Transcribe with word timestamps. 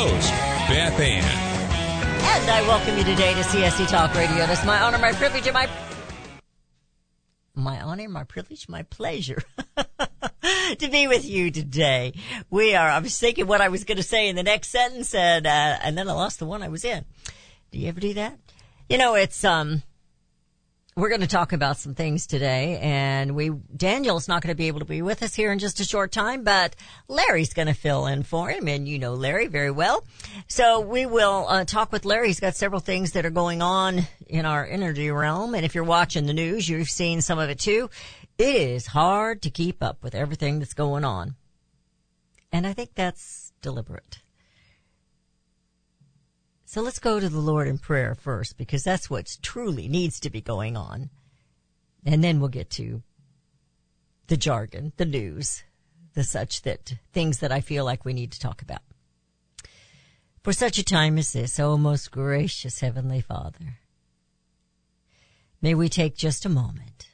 host, 0.00 0.30
Beth 0.70 0.98
Ann. 0.98 1.22
And 1.22 2.50
I 2.50 2.62
welcome 2.62 2.96
you 2.96 3.04
today 3.04 3.34
to 3.34 3.40
CSC 3.40 3.86
Talk 3.88 4.14
Radio. 4.14 4.44
It's 4.44 4.64
my 4.64 4.80
honor, 4.80 4.96
my 4.96 5.12
privilege, 5.12 5.46
and 5.46 5.52
my 5.52 5.68
my 7.54 7.80
honor, 7.82 8.08
my 8.08 8.24
privilege, 8.24 8.66
my 8.66 8.82
pleasure 8.84 9.42
to 10.78 10.88
be 10.88 11.06
with 11.06 11.28
you 11.28 11.50
today. 11.50 12.14
We 12.48 12.74
are. 12.74 12.88
I 12.88 13.00
was 13.00 13.18
thinking 13.18 13.46
what 13.46 13.60
I 13.60 13.68
was 13.68 13.84
going 13.84 13.98
to 13.98 14.02
say 14.02 14.28
in 14.28 14.36
the 14.36 14.42
next 14.42 14.70
sentence, 14.70 15.14
and 15.14 15.46
uh, 15.46 15.78
and 15.82 15.98
then 15.98 16.08
I 16.08 16.12
lost 16.12 16.38
the 16.38 16.46
one 16.46 16.62
I 16.62 16.68
was 16.68 16.84
in. 16.84 17.04
Do 17.70 17.78
you 17.78 17.88
ever 17.88 18.00
do 18.00 18.14
that? 18.14 18.38
You 18.88 18.96
know, 18.96 19.14
it's 19.14 19.44
um. 19.44 19.82
We're 21.00 21.08
going 21.08 21.22
to 21.22 21.26
talk 21.26 21.54
about 21.54 21.78
some 21.78 21.94
things 21.94 22.26
today, 22.26 22.78
and 22.82 23.34
we 23.34 23.48
Daniel's 23.74 24.28
not 24.28 24.42
going 24.42 24.52
to 24.52 24.54
be 24.54 24.66
able 24.66 24.80
to 24.80 24.84
be 24.84 25.00
with 25.00 25.22
us 25.22 25.34
here 25.34 25.50
in 25.50 25.58
just 25.58 25.80
a 25.80 25.84
short 25.84 26.12
time, 26.12 26.44
but 26.44 26.76
Larry's 27.08 27.54
going 27.54 27.68
to 27.68 27.74
fill 27.74 28.04
in 28.04 28.22
for 28.22 28.50
him, 28.50 28.68
and 28.68 28.86
you 28.86 28.98
know 28.98 29.14
Larry 29.14 29.46
very 29.46 29.70
well. 29.70 30.04
So 30.46 30.80
we 30.80 31.06
will 31.06 31.46
uh, 31.48 31.64
talk 31.64 31.90
with 31.90 32.04
Larry. 32.04 32.26
He's 32.26 32.38
got 32.38 32.54
several 32.54 32.82
things 32.82 33.12
that 33.12 33.24
are 33.24 33.30
going 33.30 33.62
on 33.62 34.02
in 34.26 34.44
our 34.44 34.66
energy 34.66 35.10
realm, 35.10 35.54
and 35.54 35.64
if 35.64 35.74
you're 35.74 35.84
watching 35.84 36.26
the 36.26 36.34
news, 36.34 36.68
you've 36.68 36.90
seen 36.90 37.22
some 37.22 37.38
of 37.38 37.48
it 37.48 37.60
too. 37.60 37.88
It 38.36 38.54
is 38.54 38.88
hard 38.88 39.40
to 39.40 39.50
keep 39.50 39.82
up 39.82 40.02
with 40.02 40.14
everything 40.14 40.58
that's 40.58 40.74
going 40.74 41.06
on, 41.06 41.34
and 42.52 42.66
I 42.66 42.74
think 42.74 42.90
that's 42.94 43.54
deliberate. 43.62 44.18
So 46.70 46.82
let's 46.82 47.00
go 47.00 47.18
to 47.18 47.28
the 47.28 47.40
Lord 47.40 47.66
in 47.66 47.78
prayer 47.78 48.14
first, 48.14 48.56
because 48.56 48.84
that's 48.84 49.10
what 49.10 49.38
truly 49.42 49.88
needs 49.88 50.20
to 50.20 50.30
be 50.30 50.40
going 50.40 50.76
on. 50.76 51.10
And 52.06 52.22
then 52.22 52.38
we'll 52.38 52.48
get 52.48 52.70
to 52.70 53.02
the 54.28 54.36
jargon, 54.36 54.92
the 54.96 55.04
news, 55.04 55.64
the 56.14 56.22
such 56.22 56.62
that 56.62 56.94
things 57.12 57.40
that 57.40 57.50
I 57.50 57.60
feel 57.60 57.84
like 57.84 58.04
we 58.04 58.12
need 58.12 58.30
to 58.30 58.38
talk 58.38 58.62
about. 58.62 58.82
For 60.44 60.52
such 60.52 60.78
a 60.78 60.84
time 60.84 61.18
as 61.18 61.32
this, 61.32 61.58
O 61.58 61.76
most 61.76 62.12
gracious 62.12 62.78
Heavenly 62.78 63.20
Father, 63.20 63.80
may 65.60 65.74
we 65.74 65.88
take 65.88 66.16
just 66.16 66.44
a 66.44 66.48
moment 66.48 67.08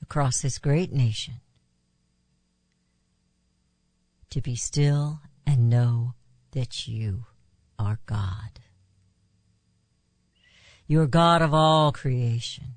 across 0.00 0.42
this 0.42 0.58
great 0.58 0.92
nation 0.92 1.40
to 4.30 4.40
be 4.40 4.54
still 4.54 5.18
and 5.44 5.68
know 5.68 6.14
that 6.52 6.88
you 6.88 7.26
are 7.78 7.98
God. 8.06 8.60
You 10.86 11.00
are 11.00 11.06
God 11.06 11.42
of 11.42 11.54
all 11.54 11.92
creation. 11.92 12.74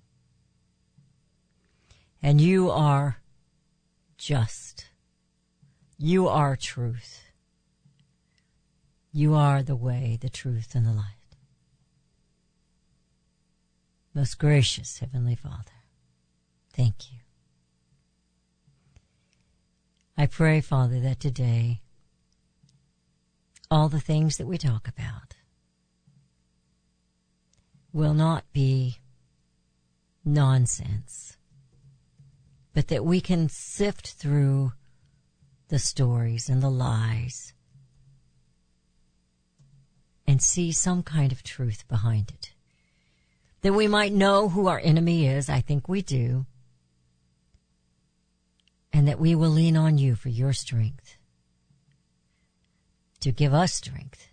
And 2.22 2.40
you 2.40 2.70
are 2.70 3.18
just. 4.18 4.86
You 5.98 6.28
are 6.28 6.56
truth. 6.56 7.22
You 9.12 9.36
are 9.36 9.62
the 9.62 9.76
way, 9.76 10.18
the 10.22 10.30
truth, 10.30 10.74
and 10.76 10.86
the 10.86 10.92
light. 10.92 11.06
Most 14.14 14.38
gracious 14.38 15.00
Heavenly 15.00 15.36
Father, 15.36 15.82
thank 16.72 17.12
you. 17.12 17.18
I 20.16 20.28
pray, 20.28 20.62
Father, 20.62 21.00
that 21.00 21.20
today 21.20 21.82
all 23.70 23.90
the 23.90 24.00
things 24.00 24.38
that 24.38 24.48
we 24.48 24.58
talk 24.58 24.88
about 24.88 25.36
will 27.92 28.14
not 28.14 28.44
be 28.54 28.98
nonsense, 30.26 31.38
but 32.74 32.88
that 32.88 33.06
we 33.06 33.22
can 33.22 33.50
sift 33.50 34.14
through 34.14 34.74
the 35.68 35.80
stories 35.80 36.50
and 36.50 36.62
the 36.62 36.70
lies 36.70 37.54
and 40.28 40.42
see 40.42 40.72
some 40.72 41.04
kind 41.04 41.32
of 41.32 41.44
truth 41.44 41.88
behind 41.88 42.32
it. 42.32 42.54
That 43.62 43.74
we 43.74 43.88
might 43.88 44.14
know 44.14 44.50
who 44.50 44.68
our 44.68 44.80
enemy 44.80 45.28
is, 45.28 45.50
I 45.50 45.62
think 45.62 45.88
we 45.88 46.02
do, 46.02 46.46
and 48.92 49.08
that 49.08 49.20
we 49.20 49.36
will 49.36 49.50
lean 49.50 49.78
on 49.78 49.98
you 49.98 50.16
for 50.16 50.30
your 50.30 50.54
strength 50.54 51.18
to 53.24 53.32
give 53.32 53.54
us 53.54 53.74
strength, 53.74 54.30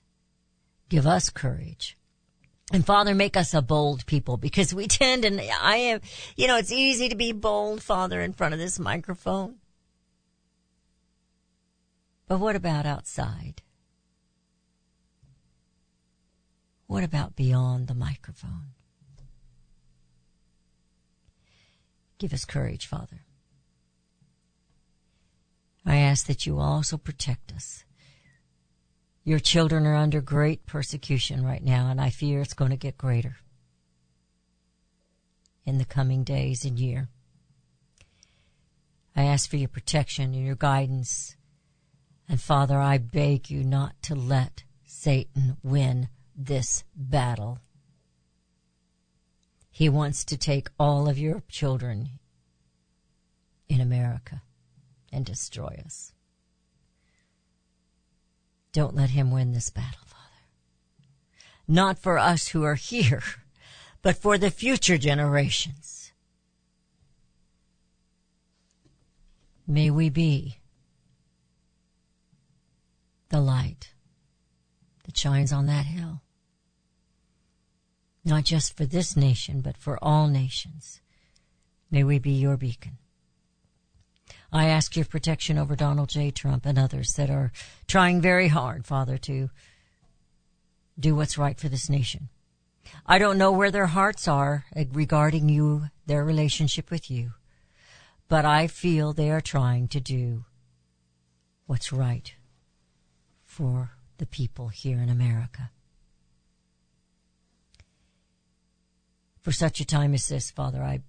give 0.88 1.06
us 1.06 1.30
courage. 1.30 1.96
And 2.72 2.84
Father, 2.84 3.14
make 3.14 3.36
us 3.36 3.54
a 3.54 3.62
bold 3.62 4.04
people 4.06 4.36
because 4.36 4.74
we 4.74 4.86
tend 4.88 5.24
and 5.24 5.40
I 5.40 5.76
am, 5.76 6.00
you 6.36 6.46
know, 6.46 6.56
it's 6.56 6.72
easy 6.72 7.08
to 7.08 7.16
be 7.16 7.32
bold, 7.32 7.82
Father, 7.82 8.20
in 8.20 8.32
front 8.32 8.54
of 8.54 8.60
this 8.60 8.78
microphone. 8.78 9.56
But 12.28 12.38
what 12.38 12.56
about 12.56 12.86
outside? 12.86 13.62
What 16.86 17.04
about 17.04 17.36
beyond 17.36 17.86
the 17.86 17.94
microphone? 17.94 18.72
Give 22.18 22.32
us 22.32 22.44
courage, 22.44 22.86
Father. 22.86 23.22
I 25.86 25.96
ask 25.96 26.26
that 26.26 26.46
you 26.46 26.58
also 26.58 26.98
protect 26.98 27.52
us. 27.52 27.84
Your 29.30 29.38
children 29.38 29.86
are 29.86 29.94
under 29.94 30.20
great 30.20 30.66
persecution 30.66 31.44
right 31.44 31.62
now, 31.62 31.88
and 31.88 32.00
I 32.00 32.10
fear 32.10 32.40
it's 32.40 32.52
going 32.52 32.72
to 32.72 32.76
get 32.76 32.98
greater 32.98 33.36
in 35.64 35.78
the 35.78 35.84
coming 35.84 36.24
days 36.24 36.64
and 36.64 36.76
year. 36.76 37.08
I 39.14 39.22
ask 39.22 39.48
for 39.48 39.56
your 39.56 39.68
protection 39.68 40.34
and 40.34 40.44
your 40.44 40.56
guidance. 40.56 41.36
And 42.28 42.40
Father, 42.40 42.76
I 42.80 42.98
beg 42.98 43.48
you 43.50 43.62
not 43.62 43.94
to 44.02 44.16
let 44.16 44.64
Satan 44.84 45.58
win 45.62 46.08
this 46.34 46.82
battle. 46.96 47.60
He 49.70 49.88
wants 49.88 50.24
to 50.24 50.36
take 50.36 50.70
all 50.76 51.08
of 51.08 51.20
your 51.20 51.44
children 51.48 52.18
in 53.68 53.80
America 53.80 54.42
and 55.12 55.24
destroy 55.24 55.80
us. 55.86 56.14
Don't 58.72 58.94
let 58.94 59.10
him 59.10 59.30
win 59.30 59.52
this 59.52 59.70
battle, 59.70 60.04
Father. 60.06 60.42
Not 61.66 61.98
for 61.98 62.18
us 62.18 62.48
who 62.48 62.62
are 62.62 62.76
here, 62.76 63.22
but 64.02 64.16
for 64.16 64.38
the 64.38 64.50
future 64.50 64.98
generations. 64.98 66.12
May 69.66 69.90
we 69.90 70.08
be 70.08 70.58
the 73.28 73.40
light 73.40 73.92
that 75.04 75.16
shines 75.16 75.52
on 75.52 75.66
that 75.66 75.86
hill. 75.86 76.22
Not 78.24 78.44
just 78.44 78.76
for 78.76 78.84
this 78.84 79.16
nation, 79.16 79.60
but 79.60 79.76
for 79.76 79.98
all 80.02 80.28
nations. 80.28 81.00
May 81.90 82.04
we 82.04 82.18
be 82.18 82.32
your 82.32 82.56
beacon. 82.56 82.98
I 84.52 84.66
ask 84.66 84.96
your 84.96 85.04
protection 85.04 85.58
over 85.58 85.76
Donald 85.76 86.08
J. 86.08 86.30
Trump 86.30 86.66
and 86.66 86.78
others 86.78 87.14
that 87.14 87.30
are 87.30 87.52
trying 87.86 88.20
very 88.20 88.48
hard, 88.48 88.84
Father, 88.86 89.16
to 89.18 89.50
do 90.98 91.14
what's 91.14 91.38
right 91.38 91.58
for 91.58 91.68
this 91.68 91.88
nation. 91.88 92.28
I 93.06 93.18
don't 93.18 93.38
know 93.38 93.52
where 93.52 93.70
their 93.70 93.86
hearts 93.86 94.26
are 94.26 94.64
regarding 94.92 95.48
you, 95.48 95.84
their 96.06 96.24
relationship 96.24 96.90
with 96.90 97.10
you, 97.10 97.32
but 98.28 98.44
I 98.44 98.66
feel 98.66 99.12
they 99.12 99.30
are 99.30 99.40
trying 99.40 99.86
to 99.88 100.00
do 100.00 100.44
what's 101.66 101.92
right 101.92 102.34
for 103.44 103.92
the 104.18 104.26
people 104.26 104.68
here 104.68 104.98
in 104.98 105.08
America. 105.08 105.70
For 109.40 109.52
such 109.52 109.80
a 109.80 109.86
time 109.86 110.12
as 110.12 110.26
this, 110.28 110.50
Father, 110.50 110.82
I 110.82 111.02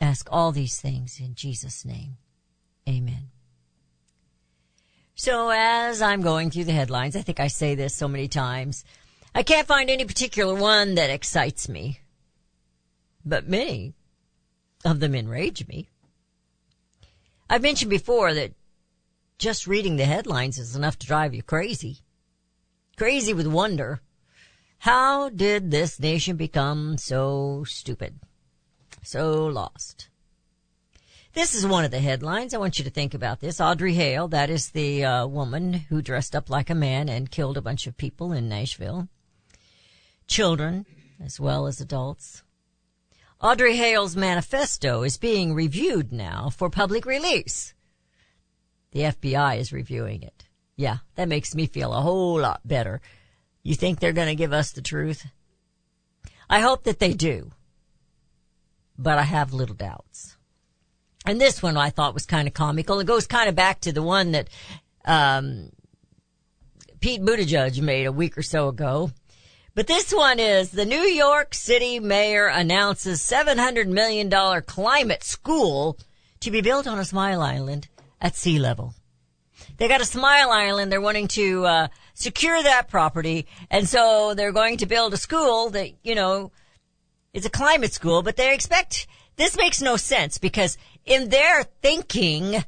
ask 0.00 0.28
all 0.30 0.50
these 0.50 0.80
things 0.80 1.20
in 1.20 1.34
Jesus' 1.34 1.84
name. 1.84 2.16
Amen. 2.88 3.30
So 5.14 5.50
as 5.50 6.00
I'm 6.00 6.22
going 6.22 6.50
through 6.50 6.64
the 6.64 6.72
headlines, 6.72 7.14
I 7.14 7.22
think 7.22 7.40
I 7.40 7.48
say 7.48 7.74
this 7.74 7.94
so 7.94 8.08
many 8.08 8.26
times, 8.26 8.84
I 9.34 9.42
can't 9.42 9.66
find 9.66 9.90
any 9.90 10.04
particular 10.04 10.54
one 10.54 10.94
that 10.94 11.10
excites 11.10 11.68
me, 11.68 12.00
but 13.24 13.48
many 13.48 13.94
of 14.84 15.00
them 15.00 15.14
enrage 15.14 15.66
me. 15.68 15.88
I've 17.48 17.62
mentioned 17.62 17.90
before 17.90 18.32
that 18.34 18.52
just 19.38 19.66
reading 19.66 19.96
the 19.96 20.04
headlines 20.04 20.58
is 20.58 20.76
enough 20.76 20.98
to 20.98 21.06
drive 21.06 21.34
you 21.34 21.42
crazy. 21.42 22.00
Crazy 22.96 23.32
with 23.32 23.46
wonder. 23.46 24.00
How 24.80 25.30
did 25.30 25.70
this 25.70 25.98
nation 25.98 26.36
become 26.36 26.98
so 26.98 27.64
stupid? 27.66 28.20
So 29.02 29.46
lost? 29.46 30.09
This 31.32 31.54
is 31.54 31.64
one 31.64 31.84
of 31.84 31.92
the 31.92 32.00
headlines. 32.00 32.52
I 32.52 32.58
want 32.58 32.78
you 32.78 32.84
to 32.84 32.90
think 32.90 33.14
about 33.14 33.38
this. 33.38 33.60
Audrey 33.60 33.94
Hale, 33.94 34.26
that 34.28 34.50
is 34.50 34.70
the 34.70 35.04
uh, 35.04 35.26
woman 35.28 35.74
who 35.74 36.02
dressed 36.02 36.34
up 36.34 36.50
like 36.50 36.70
a 36.70 36.74
man 36.74 37.08
and 37.08 37.30
killed 37.30 37.56
a 37.56 37.62
bunch 37.62 37.86
of 37.86 37.96
people 37.96 38.32
in 38.32 38.48
Nashville. 38.48 39.08
Children, 40.26 40.86
as 41.22 41.38
well 41.38 41.68
as 41.68 41.80
adults. 41.80 42.42
Audrey 43.40 43.76
Hale's 43.76 44.16
manifesto 44.16 45.04
is 45.04 45.18
being 45.18 45.54
reviewed 45.54 46.12
now 46.12 46.50
for 46.50 46.68
public 46.68 47.06
release. 47.06 47.74
The 48.90 49.02
FBI 49.02 49.58
is 49.58 49.72
reviewing 49.72 50.22
it. 50.22 50.46
Yeah, 50.74 50.98
that 51.14 51.28
makes 51.28 51.54
me 51.54 51.66
feel 51.66 51.92
a 51.92 52.00
whole 52.00 52.40
lot 52.40 52.60
better. 52.64 53.00
You 53.62 53.76
think 53.76 54.00
they're 54.00 54.12
going 54.12 54.28
to 54.28 54.34
give 54.34 54.52
us 54.52 54.72
the 54.72 54.82
truth? 54.82 55.26
I 56.48 56.58
hope 56.58 56.82
that 56.84 56.98
they 56.98 57.12
do. 57.12 57.52
But 58.98 59.18
I 59.18 59.22
have 59.22 59.52
little 59.52 59.76
doubts. 59.76 60.36
And 61.26 61.40
this 61.40 61.62
one 61.62 61.76
I 61.76 61.90
thought 61.90 62.14
was 62.14 62.26
kind 62.26 62.48
of 62.48 62.54
comical. 62.54 62.98
It 63.00 63.06
goes 63.06 63.26
kind 63.26 63.48
of 63.48 63.54
back 63.54 63.80
to 63.80 63.92
the 63.92 64.02
one 64.02 64.32
that 64.32 64.48
um, 65.04 65.70
Pete 67.00 67.22
Buttigieg 67.22 67.80
made 67.80 68.06
a 68.06 68.12
week 68.12 68.38
or 68.38 68.42
so 68.42 68.68
ago. 68.68 69.10
But 69.74 69.86
this 69.86 70.12
one 70.12 70.40
is 70.40 70.70
the 70.70 70.84
New 70.84 71.02
York 71.02 71.54
City 71.54 72.00
mayor 72.00 72.46
announces 72.46 73.20
$700 73.20 73.86
million 73.86 74.30
climate 74.62 75.22
school 75.22 75.96
to 76.40 76.50
be 76.50 76.60
built 76.60 76.86
on 76.86 76.98
a 76.98 77.04
smile 77.04 77.40
island 77.40 77.88
at 78.20 78.34
sea 78.34 78.58
level. 78.58 78.94
They 79.76 79.88
got 79.88 80.00
a 80.00 80.06
smile 80.06 80.50
island. 80.50 80.90
They're 80.90 81.00
wanting 81.00 81.28
to 81.28 81.64
uh, 81.64 81.88
secure 82.14 82.62
that 82.62 82.88
property. 82.88 83.46
And 83.70 83.88
so 83.88 84.34
they're 84.34 84.52
going 84.52 84.78
to 84.78 84.86
build 84.86 85.14
a 85.14 85.18
school 85.18 85.70
that, 85.70 85.90
you 86.02 86.14
know, 86.14 86.50
is 87.32 87.46
a 87.46 87.50
climate 87.50 87.92
school, 87.92 88.22
but 88.22 88.36
they 88.36 88.52
expect 88.52 89.06
this 89.36 89.56
makes 89.56 89.80
no 89.80 89.96
sense 89.96 90.36
because 90.36 90.76
in 91.04 91.28
their 91.28 91.64
thinking, 91.64 92.64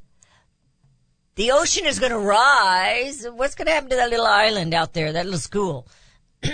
the 1.34 1.50
ocean 1.52 1.86
is 1.86 1.98
going 1.98 2.12
to 2.12 2.18
rise. 2.18 3.26
What's 3.26 3.54
going 3.54 3.66
to 3.66 3.72
happen 3.72 3.90
to 3.90 3.96
that 3.96 4.10
little 4.10 4.26
island 4.26 4.74
out 4.74 4.92
there, 4.92 5.12
that 5.12 5.24
little 5.24 5.40
school? 5.40 5.86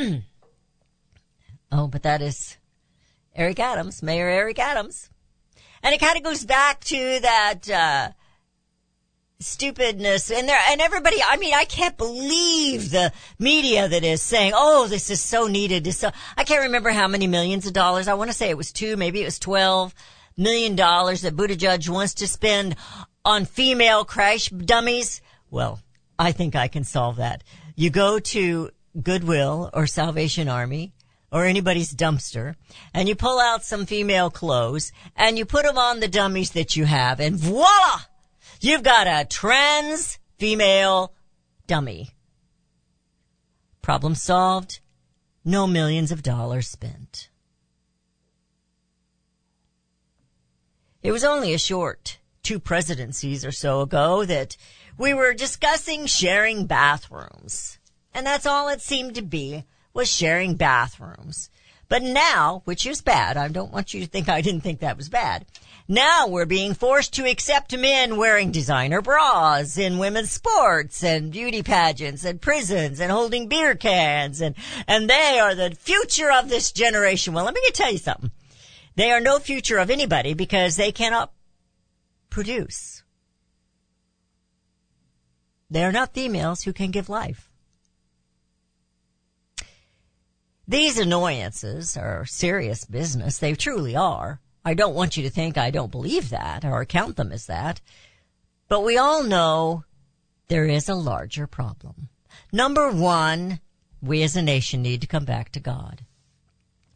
oh, 1.72 1.86
but 1.86 2.02
that 2.02 2.22
is 2.22 2.56
Eric 3.34 3.60
Adams, 3.60 4.02
Mayor 4.02 4.28
Eric 4.28 4.58
Adams. 4.58 5.10
And 5.82 5.94
it 5.94 6.00
kind 6.00 6.16
of 6.16 6.22
goes 6.22 6.44
back 6.44 6.80
to 6.84 7.20
that, 7.20 7.70
uh, 7.70 8.10
stupidness 9.40 10.32
and 10.32 10.48
there, 10.48 10.58
and 10.68 10.80
everybody, 10.80 11.16
I 11.26 11.36
mean, 11.36 11.54
I 11.54 11.64
can't 11.64 11.96
believe 11.96 12.90
the 12.90 13.12
media 13.38 13.88
that 13.88 14.02
is 14.02 14.20
saying, 14.20 14.52
oh, 14.54 14.88
this 14.88 15.10
is 15.10 15.20
so 15.20 15.46
needed. 15.46 15.92
So, 15.94 16.10
I 16.36 16.42
can't 16.42 16.64
remember 16.64 16.90
how 16.90 17.06
many 17.06 17.28
millions 17.28 17.66
of 17.66 17.72
dollars. 17.72 18.08
I 18.08 18.14
want 18.14 18.30
to 18.30 18.36
say 18.36 18.50
it 18.50 18.56
was 18.56 18.72
two, 18.72 18.96
maybe 18.96 19.22
it 19.22 19.26
was 19.26 19.38
12 19.38 19.94
million 20.38 20.76
dollars 20.76 21.22
that 21.22 21.36
Buttigieg 21.36 21.88
wants 21.88 22.14
to 22.14 22.28
spend 22.28 22.76
on 23.24 23.44
female 23.44 24.04
crash 24.04 24.48
dummies. 24.48 25.20
Well, 25.50 25.80
I 26.18 26.32
think 26.32 26.56
I 26.56 26.68
can 26.68 26.84
solve 26.84 27.16
that. 27.16 27.44
You 27.76 27.90
go 27.90 28.18
to 28.18 28.70
Goodwill 29.02 29.70
or 29.74 29.86
Salvation 29.86 30.48
Army 30.48 30.94
or 31.30 31.44
anybody's 31.44 31.94
dumpster 31.94 32.54
and 32.94 33.08
you 33.08 33.14
pull 33.14 33.38
out 33.38 33.64
some 33.64 33.84
female 33.84 34.30
clothes 34.30 34.92
and 35.14 35.36
you 35.36 35.44
put 35.44 35.64
them 35.64 35.76
on 35.76 36.00
the 36.00 36.08
dummies 36.08 36.52
that 36.52 36.76
you 36.76 36.86
have 36.86 37.20
and 37.20 37.36
voila! 37.36 38.00
You've 38.60 38.82
got 38.82 39.06
a 39.06 39.26
trans 39.28 40.18
female 40.38 41.12
dummy. 41.66 42.10
Problem 43.82 44.14
solved. 44.14 44.80
No 45.44 45.66
millions 45.66 46.10
of 46.10 46.22
dollars 46.22 46.68
spent. 46.68 47.27
It 51.08 51.12
was 51.12 51.24
only 51.24 51.54
a 51.54 51.58
short 51.58 52.18
two 52.42 52.60
presidencies 52.60 53.42
or 53.42 53.50
so 53.50 53.80
ago 53.80 54.26
that 54.26 54.58
we 54.98 55.14
were 55.14 55.32
discussing 55.32 56.04
sharing 56.04 56.66
bathrooms. 56.66 57.78
And 58.12 58.26
that's 58.26 58.44
all 58.44 58.68
it 58.68 58.82
seemed 58.82 59.14
to 59.14 59.22
be 59.22 59.64
was 59.94 60.12
sharing 60.12 60.56
bathrooms. 60.56 61.48
But 61.88 62.02
now, 62.02 62.60
which 62.66 62.84
is 62.84 63.00
bad, 63.00 63.38
I 63.38 63.48
don't 63.48 63.72
want 63.72 63.94
you 63.94 64.02
to 64.02 64.06
think 64.06 64.28
I 64.28 64.42
didn't 64.42 64.60
think 64.60 64.80
that 64.80 64.98
was 64.98 65.08
bad. 65.08 65.46
Now 65.88 66.26
we're 66.26 66.44
being 66.44 66.74
forced 66.74 67.14
to 67.14 67.26
accept 67.26 67.74
men 67.74 68.18
wearing 68.18 68.52
designer 68.52 69.00
bras 69.00 69.78
in 69.78 69.96
women's 69.96 70.30
sports 70.30 71.02
and 71.02 71.32
beauty 71.32 71.62
pageants 71.62 72.22
and 72.22 72.38
prisons 72.38 73.00
and 73.00 73.10
holding 73.10 73.48
beer 73.48 73.74
cans 73.74 74.42
and, 74.42 74.54
and 74.86 75.08
they 75.08 75.38
are 75.40 75.54
the 75.54 75.74
future 75.74 76.30
of 76.30 76.50
this 76.50 76.70
generation. 76.70 77.32
Well, 77.32 77.46
let 77.46 77.54
me 77.54 77.62
tell 77.72 77.90
you 77.90 77.96
something. 77.96 78.30
They 78.98 79.12
are 79.12 79.20
no 79.20 79.38
future 79.38 79.78
of 79.78 79.90
anybody 79.90 80.34
because 80.34 80.74
they 80.74 80.90
cannot 80.90 81.32
produce. 82.30 83.04
They 85.70 85.84
are 85.84 85.92
not 85.92 86.14
females 86.14 86.62
who 86.62 86.72
can 86.72 86.90
give 86.90 87.08
life. 87.08 87.48
These 90.66 90.98
annoyances 90.98 91.96
are 91.96 92.26
serious 92.26 92.84
business. 92.86 93.38
They 93.38 93.54
truly 93.54 93.94
are. 93.94 94.40
I 94.64 94.74
don't 94.74 94.96
want 94.96 95.16
you 95.16 95.22
to 95.22 95.30
think 95.30 95.56
I 95.56 95.70
don't 95.70 95.92
believe 95.92 96.30
that 96.30 96.64
or 96.64 96.84
count 96.84 97.14
them 97.14 97.30
as 97.30 97.46
that. 97.46 97.80
But 98.66 98.82
we 98.82 98.98
all 98.98 99.22
know 99.22 99.84
there 100.48 100.64
is 100.64 100.88
a 100.88 100.96
larger 100.96 101.46
problem. 101.46 102.08
Number 102.52 102.90
one, 102.90 103.60
we 104.02 104.24
as 104.24 104.34
a 104.34 104.42
nation 104.42 104.82
need 104.82 105.02
to 105.02 105.06
come 105.06 105.24
back 105.24 105.52
to 105.52 105.60
God. 105.60 106.04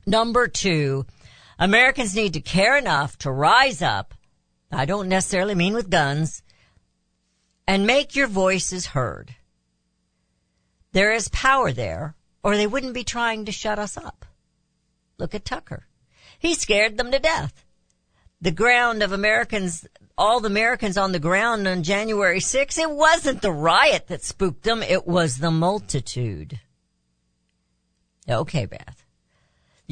Number 0.04 0.48
two, 0.48 1.06
Americans 1.62 2.16
need 2.16 2.32
to 2.32 2.40
care 2.40 2.76
enough 2.76 3.16
to 3.18 3.30
rise 3.30 3.82
up. 3.82 4.14
I 4.72 4.84
don't 4.84 5.08
necessarily 5.08 5.54
mean 5.54 5.74
with 5.74 5.90
guns 5.90 6.42
and 7.68 7.86
make 7.86 8.16
your 8.16 8.26
voices 8.26 8.86
heard. 8.86 9.36
There 10.90 11.12
is 11.12 11.28
power 11.28 11.70
there 11.70 12.16
or 12.42 12.56
they 12.56 12.66
wouldn't 12.66 12.94
be 12.94 13.04
trying 13.04 13.44
to 13.44 13.52
shut 13.52 13.78
us 13.78 13.96
up. 13.96 14.26
Look 15.18 15.36
at 15.36 15.44
Tucker. 15.44 15.86
He 16.36 16.54
scared 16.54 16.98
them 16.98 17.12
to 17.12 17.20
death. 17.20 17.64
The 18.40 18.50
ground 18.50 19.04
of 19.04 19.12
Americans, 19.12 19.86
all 20.18 20.40
the 20.40 20.48
Americans 20.48 20.98
on 20.98 21.12
the 21.12 21.20
ground 21.20 21.68
on 21.68 21.84
January 21.84 22.40
6th, 22.40 22.76
it 22.76 22.90
wasn't 22.90 23.40
the 23.40 23.52
riot 23.52 24.08
that 24.08 24.24
spooked 24.24 24.64
them, 24.64 24.82
it 24.82 25.06
was 25.06 25.38
the 25.38 25.52
multitude. 25.52 26.58
Okay, 28.28 28.66
Beth. 28.66 29.01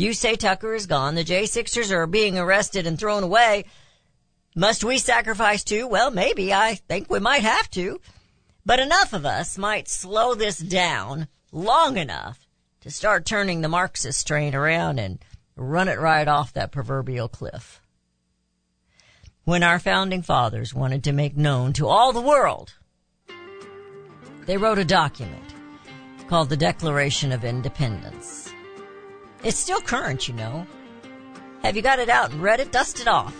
You 0.00 0.14
say 0.14 0.34
Tucker 0.34 0.72
is 0.74 0.86
gone, 0.86 1.14
the 1.14 1.24
J6ers 1.24 1.90
are 1.90 2.06
being 2.06 2.38
arrested 2.38 2.86
and 2.86 2.98
thrown 2.98 3.22
away. 3.22 3.66
Must 4.56 4.82
we 4.82 4.96
sacrifice 4.96 5.62
too? 5.62 5.86
Well, 5.86 6.10
maybe. 6.10 6.54
I 6.54 6.76
think 6.76 7.10
we 7.10 7.18
might 7.18 7.42
have 7.42 7.68
to. 7.72 8.00
But 8.64 8.80
enough 8.80 9.12
of 9.12 9.26
us 9.26 9.58
might 9.58 9.88
slow 9.88 10.34
this 10.34 10.56
down 10.56 11.28
long 11.52 11.98
enough 11.98 12.48
to 12.80 12.90
start 12.90 13.26
turning 13.26 13.60
the 13.60 13.68
Marxist 13.68 14.26
train 14.26 14.54
around 14.54 14.98
and 14.98 15.18
run 15.54 15.86
it 15.86 16.00
right 16.00 16.26
off 16.26 16.54
that 16.54 16.72
proverbial 16.72 17.28
cliff. 17.28 17.82
When 19.44 19.62
our 19.62 19.78
founding 19.78 20.22
fathers 20.22 20.72
wanted 20.72 21.04
to 21.04 21.12
make 21.12 21.36
known 21.36 21.74
to 21.74 21.88
all 21.88 22.14
the 22.14 22.22
world, 22.22 22.72
they 24.46 24.56
wrote 24.56 24.78
a 24.78 24.84
document 24.86 25.54
called 26.26 26.48
the 26.48 26.56
Declaration 26.56 27.32
of 27.32 27.44
Independence. 27.44 28.49
It's 29.42 29.58
still 29.58 29.80
current, 29.80 30.28
you 30.28 30.34
know. 30.34 30.66
Have 31.62 31.76
you 31.76 31.82
got 31.82 31.98
it 31.98 32.08
out 32.08 32.32
and 32.32 32.42
read 32.42 32.60
it? 32.60 32.72
Dust 32.72 33.00
it 33.00 33.08
off. 33.08 33.36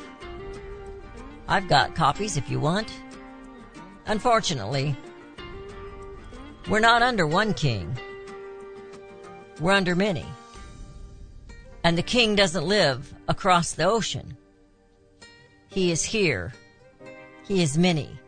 I've 1.48 1.68
got 1.68 1.94
copies 1.94 2.36
if 2.36 2.48
you 2.48 2.60
want. 2.60 2.92
Unfortunately, 4.06 4.96
we're 6.68 6.80
not 6.80 7.02
under 7.02 7.26
one 7.26 7.54
king. 7.54 7.98
We're 9.60 9.72
under 9.72 9.94
many. 9.94 10.24
And 11.84 11.98
the 11.98 12.02
king 12.02 12.34
doesn't 12.34 12.64
live 12.64 13.14
across 13.28 13.72
the 13.72 13.84
ocean. 13.84 14.36
He 15.68 15.90
is 15.90 16.02
here. 16.02 16.52
He 17.46 17.62
is 17.62 17.76
many. 17.76 18.18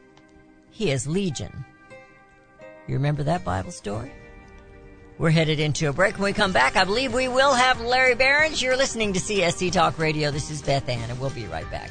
He 0.70 0.90
is 0.90 1.06
legion. 1.06 1.64
You 2.86 2.94
remember 2.94 3.22
that 3.22 3.44
Bible 3.44 3.70
story? 3.70 4.12
We're 5.18 5.30
headed 5.30 5.60
into 5.60 5.88
a 5.88 5.92
break. 5.92 6.14
When 6.14 6.24
we 6.24 6.32
come 6.32 6.52
back, 6.52 6.76
I 6.76 6.84
believe 6.84 7.12
we 7.14 7.28
will 7.28 7.52
have 7.52 7.80
Larry 7.80 8.14
Behrens. 8.14 8.62
You're 8.62 8.76
listening 8.76 9.12
to 9.12 9.20
CSC 9.20 9.70
Talk 9.70 9.98
Radio. 9.98 10.30
This 10.30 10.50
is 10.50 10.62
Beth 10.62 10.88
Ann, 10.88 11.10
and 11.10 11.20
we'll 11.20 11.30
be 11.30 11.46
right 11.46 11.70
back. 11.70 11.90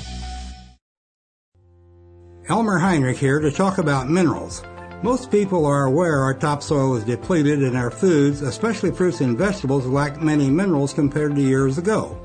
Elmer 2.49 2.79
Heinrich 2.79 3.17
here 3.17 3.39
to 3.39 3.51
talk 3.51 3.77
about 3.77 4.09
minerals. 4.09 4.63
Most 5.03 5.29
people 5.29 5.65
are 5.65 5.85
aware 5.85 6.19
our 6.19 6.33
topsoil 6.33 6.95
is 6.95 7.03
depleted 7.03 7.61
and 7.61 7.77
our 7.77 7.91
foods, 7.91 8.41
especially 8.41 8.91
fruits 8.91 9.21
and 9.21 9.37
vegetables, 9.37 9.85
lack 9.85 10.21
many 10.21 10.49
minerals 10.49 10.91
compared 10.91 11.35
to 11.35 11.41
years 11.41 11.77
ago. 11.77 12.17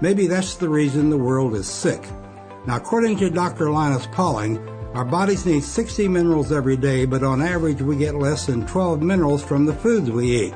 Maybe 0.00 0.28
that's 0.28 0.54
the 0.54 0.68
reason 0.68 1.10
the 1.10 1.18
world 1.18 1.54
is 1.54 1.66
sick. 1.66 2.00
Now, 2.66 2.76
according 2.76 3.18
to 3.18 3.30
Dr. 3.30 3.70
Linus 3.70 4.06
Pauling, 4.12 4.58
our 4.94 5.04
bodies 5.04 5.44
need 5.44 5.64
60 5.64 6.06
minerals 6.08 6.52
every 6.52 6.76
day, 6.76 7.04
but 7.04 7.24
on 7.24 7.42
average 7.42 7.82
we 7.82 7.96
get 7.96 8.14
less 8.14 8.46
than 8.46 8.66
12 8.66 9.02
minerals 9.02 9.42
from 9.42 9.66
the 9.66 9.74
foods 9.74 10.10
we 10.10 10.46
eat. 10.46 10.54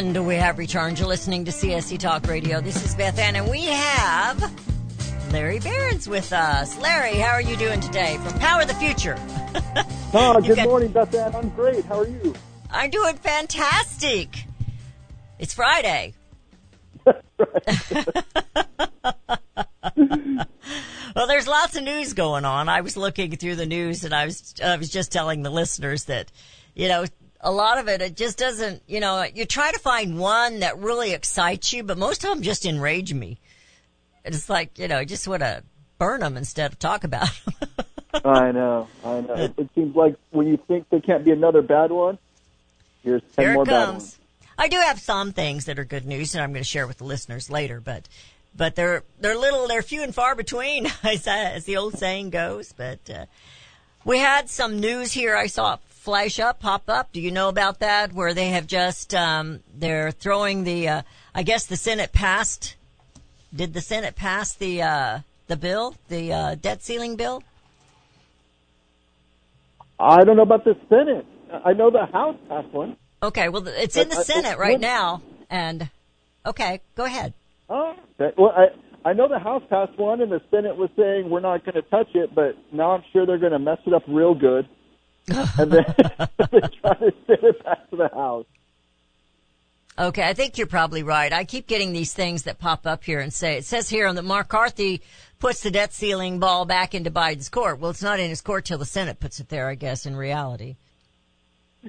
And 0.00 0.26
we 0.26 0.36
have 0.36 0.56
returned. 0.56 0.98
You're 0.98 1.08
listening 1.08 1.44
to 1.44 1.50
CSC 1.50 1.98
Talk 1.98 2.26
Radio. 2.26 2.62
This 2.62 2.82
is 2.82 2.94
Beth 2.94 3.18
Ann, 3.18 3.36
and 3.36 3.50
we 3.50 3.66
have 3.66 5.30
Larry 5.30 5.58
Behrens 5.58 6.08
with 6.08 6.32
us. 6.32 6.78
Larry, 6.78 7.16
how 7.16 7.32
are 7.32 7.42
you 7.42 7.54
doing 7.54 7.82
today 7.82 8.16
from 8.24 8.38
Power 8.38 8.62
of 8.62 8.68
the 8.68 8.74
Future? 8.76 9.18
Oh, 10.14 10.40
good 10.40 10.56
got- 10.56 10.68
morning, 10.68 10.90
Beth 10.90 11.14
Ann. 11.14 11.34
I'm 11.36 11.50
great. 11.50 11.84
How 11.84 12.00
are 12.00 12.08
you? 12.08 12.34
I'm 12.70 12.88
doing 12.88 13.14
fantastic. 13.16 14.46
It's 15.38 15.52
Friday. 15.52 16.14
well, 17.04 17.14
there's 21.28 21.46
lots 21.46 21.76
of 21.76 21.82
news 21.82 22.14
going 22.14 22.46
on. 22.46 22.70
I 22.70 22.80
was 22.80 22.96
looking 22.96 23.36
through 23.36 23.56
the 23.56 23.66
news 23.66 24.02
and 24.04 24.14
I 24.14 24.24
was 24.24 24.54
I 24.64 24.78
was 24.78 24.88
just 24.88 25.12
telling 25.12 25.42
the 25.42 25.50
listeners 25.50 26.06
that, 26.06 26.32
you 26.74 26.88
know, 26.88 27.04
a 27.40 27.50
lot 27.50 27.78
of 27.78 27.88
it 27.88 28.02
it 28.02 28.16
just 28.16 28.38
doesn't, 28.38 28.82
you 28.86 29.00
know, 29.00 29.22
you 29.22 29.44
try 29.46 29.72
to 29.72 29.78
find 29.78 30.18
one 30.18 30.60
that 30.60 30.78
really 30.78 31.12
excites 31.12 31.72
you, 31.72 31.82
but 31.82 31.98
most 31.98 32.24
of 32.24 32.30
them 32.30 32.42
just 32.42 32.66
enrage 32.66 33.12
me. 33.14 33.38
It's 34.24 34.48
like, 34.50 34.78
you 34.78 34.88
know, 34.88 34.98
I 34.98 35.04
just 35.04 35.26
want 35.26 35.40
to 35.40 35.62
burn 35.98 36.20
them 36.20 36.36
instead 36.36 36.72
of 36.72 36.78
talk 36.78 37.04
about 37.04 37.28
them. 37.44 37.68
I 38.24 38.52
know. 38.52 38.88
I 39.04 39.20
know. 39.20 39.34
It, 39.34 39.54
it 39.56 39.70
seems 39.74 39.94
like 39.96 40.16
when 40.30 40.46
you 40.48 40.56
think 40.56 40.88
there 40.90 41.00
can't 41.00 41.24
be 41.24 41.30
another 41.30 41.62
bad 41.62 41.90
one, 41.90 42.18
here's 43.02 43.22
ten 43.34 43.44
Here 43.44 43.54
more 43.54 43.62
it 43.62 43.66
bad 43.66 43.86
comes. 43.86 44.02
ones. 44.02 44.18
I 44.58 44.68
do 44.68 44.76
have 44.76 45.00
some 45.00 45.32
things 45.32 45.64
that 45.66 45.78
are 45.78 45.84
good 45.84 46.04
news, 46.04 46.34
and 46.34 46.42
I'm 46.42 46.52
going 46.52 46.62
to 46.62 46.68
share 46.68 46.86
with 46.86 46.98
the 46.98 47.04
listeners 47.04 47.50
later. 47.50 47.80
But, 47.80 48.08
but 48.54 48.74
they're 48.74 49.04
they're 49.20 49.38
little, 49.38 49.68
they're 49.68 49.80
few 49.80 50.02
and 50.02 50.14
far 50.14 50.34
between, 50.34 50.86
as, 51.02 51.26
as 51.26 51.64
the 51.64 51.78
old 51.78 51.96
saying 51.96 52.30
goes. 52.30 52.72
But 52.72 52.98
uh, 53.08 53.26
we 54.04 54.18
had 54.18 54.50
some 54.50 54.80
news 54.80 55.12
here. 55.12 55.34
I 55.36 55.46
saw 55.46 55.78
flash 56.00 56.40
up, 56.40 56.60
pop 56.60 56.88
up. 56.88 57.12
Do 57.12 57.20
you 57.20 57.30
know 57.30 57.48
about 57.48 57.80
that? 57.80 58.12
Where 58.12 58.34
they 58.34 58.48
have 58.48 58.66
just 58.66 59.14
um, 59.14 59.60
they're 59.76 60.10
throwing 60.10 60.64
the. 60.64 60.88
Uh, 60.88 61.02
I 61.34 61.42
guess 61.42 61.66
the 61.66 61.76
Senate 61.76 62.12
passed. 62.12 62.74
Did 63.54 63.74
the 63.74 63.80
Senate 63.80 64.16
pass 64.16 64.54
the 64.54 64.82
uh, 64.82 65.18
the 65.46 65.56
bill, 65.56 65.94
the 66.08 66.32
uh, 66.32 66.54
debt 66.56 66.82
ceiling 66.82 67.16
bill? 67.16 67.42
I 69.98 70.24
don't 70.24 70.36
know 70.36 70.42
about 70.42 70.64
the 70.64 70.76
Senate. 70.88 71.26
I 71.64 71.74
know 71.74 71.90
the 71.90 72.06
House 72.06 72.36
passed 72.48 72.72
one. 72.72 72.96
Okay, 73.22 73.48
well, 73.50 73.66
it's 73.68 73.96
in 73.96 74.08
the 74.08 74.16
uh, 74.16 74.22
Senate 74.22 74.58
right 74.58 74.72
when- 74.74 74.80
now, 74.80 75.22
and 75.50 75.90
okay, 76.46 76.80
go 76.96 77.04
ahead. 77.04 77.34
Oh, 77.68 77.94
okay. 78.18 78.34
well, 78.38 78.52
I 78.56 79.08
I 79.10 79.12
know 79.12 79.28
the 79.28 79.38
House 79.38 79.62
passed 79.68 79.98
one, 79.98 80.22
and 80.22 80.32
the 80.32 80.40
Senate 80.50 80.76
was 80.76 80.90
saying 80.96 81.28
we're 81.28 81.40
not 81.40 81.64
going 81.64 81.74
to 81.74 81.82
touch 81.82 82.08
it, 82.14 82.34
but 82.34 82.56
now 82.72 82.92
I'm 82.92 83.04
sure 83.12 83.26
they're 83.26 83.38
going 83.38 83.52
to 83.52 83.58
mess 83.58 83.78
it 83.86 83.92
up 83.92 84.02
real 84.08 84.34
good, 84.34 84.66
and 85.58 85.70
then 85.70 85.84
they 86.50 86.60
try 86.80 86.94
to 86.94 87.12
send 87.26 87.38
it 87.42 87.64
back 87.64 87.88
to 87.90 87.96
the 87.96 88.08
House. 88.12 88.46
Okay, 89.98 90.22
I 90.22 90.32
think 90.32 90.56
you're 90.56 90.66
probably 90.66 91.02
right. 91.02 91.32
I 91.32 91.44
keep 91.44 91.66
getting 91.66 91.92
these 91.92 92.14
things 92.14 92.44
that 92.44 92.58
pop 92.58 92.86
up 92.86 93.04
here 93.04 93.20
and 93.20 93.32
say, 93.32 93.58
it 93.58 93.64
says 93.66 93.88
here 93.90 94.06
on 94.06 94.14
that 94.14 94.24
McCarthy 94.24 95.02
puts 95.38 95.62
the 95.62 95.70
debt 95.70 95.92
ceiling 95.92 96.38
ball 96.38 96.64
back 96.64 96.94
into 96.94 97.10
Biden's 97.10 97.48
court. 97.48 97.80
Well, 97.80 97.90
it's 97.90 98.02
not 98.02 98.18
in 98.18 98.30
his 98.30 98.40
court 98.40 98.64
till 98.64 98.78
the 98.78 98.86
Senate 98.86 99.20
puts 99.20 99.40
it 99.40 99.48
there, 99.48 99.68
I 99.68 99.74
guess, 99.74 100.06
in 100.06 100.16
reality. 100.16 100.76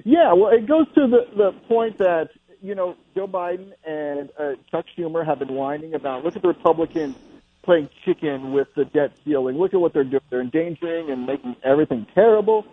Yeah, 0.04 0.32
well, 0.32 0.50
it 0.52 0.66
goes 0.66 0.86
to 0.94 1.06
the 1.06 1.26
the 1.36 1.52
point 1.68 1.98
that 1.98 2.30
you 2.62 2.74
know 2.74 2.96
Joe 3.14 3.28
Biden 3.28 3.72
and 3.84 4.30
uh, 4.38 4.52
Chuck 4.70 4.86
Schumer 4.96 5.24
have 5.24 5.38
been 5.38 5.52
whining 5.52 5.94
about. 5.94 6.24
Look 6.24 6.34
at 6.34 6.42
the 6.42 6.48
Republicans 6.48 7.14
playing 7.62 7.90
chicken 8.04 8.52
with 8.52 8.68
the 8.74 8.84
debt 8.86 9.12
ceiling. 9.24 9.56
Look 9.58 9.74
at 9.74 9.80
what 9.80 9.92
they're 9.92 10.04
doing. 10.04 10.22
They're 10.30 10.40
endangering 10.40 11.10
and 11.10 11.26
making 11.26 11.56
everything 11.62 12.06
terrible. 12.14 12.66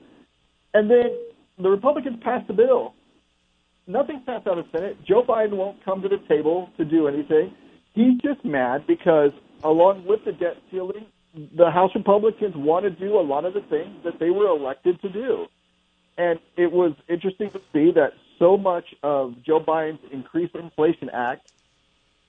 And 0.73 0.89
then 0.89 1.09
the 1.57 1.69
Republicans 1.69 2.17
passed 2.21 2.47
the 2.47 2.53
bill. 2.53 2.93
Nothing 3.87 4.21
passed 4.25 4.47
out 4.47 4.57
of 4.57 4.65
the 4.71 4.77
Senate. 4.77 4.97
Joe 5.03 5.23
Biden 5.23 5.53
won't 5.53 5.83
come 5.83 6.01
to 6.03 6.09
the 6.09 6.19
table 6.29 6.69
to 6.77 6.85
do 6.85 7.07
anything. 7.07 7.53
He's 7.93 8.19
just 8.21 8.45
mad 8.45 8.85
because, 8.85 9.31
along 9.63 10.05
with 10.05 10.23
the 10.25 10.31
debt 10.31 10.57
ceiling, 10.69 11.05
the 11.33 11.71
House 11.71 11.91
Republicans 11.95 12.55
want 12.55 12.83
to 12.83 12.91
do 12.91 13.19
a 13.19 13.21
lot 13.21 13.45
of 13.45 13.53
the 13.53 13.61
things 13.61 14.03
that 14.03 14.19
they 14.19 14.29
were 14.29 14.47
elected 14.47 15.01
to 15.01 15.09
do. 15.09 15.47
And 16.17 16.39
it 16.57 16.71
was 16.71 16.93
interesting 17.07 17.49
to 17.51 17.61
see 17.73 17.91
that 17.91 18.13
so 18.37 18.57
much 18.57 18.93
of 19.03 19.41
Joe 19.43 19.59
Biden's 19.59 19.99
Increased 20.11 20.55
Inflation 20.55 21.09
Act 21.09 21.51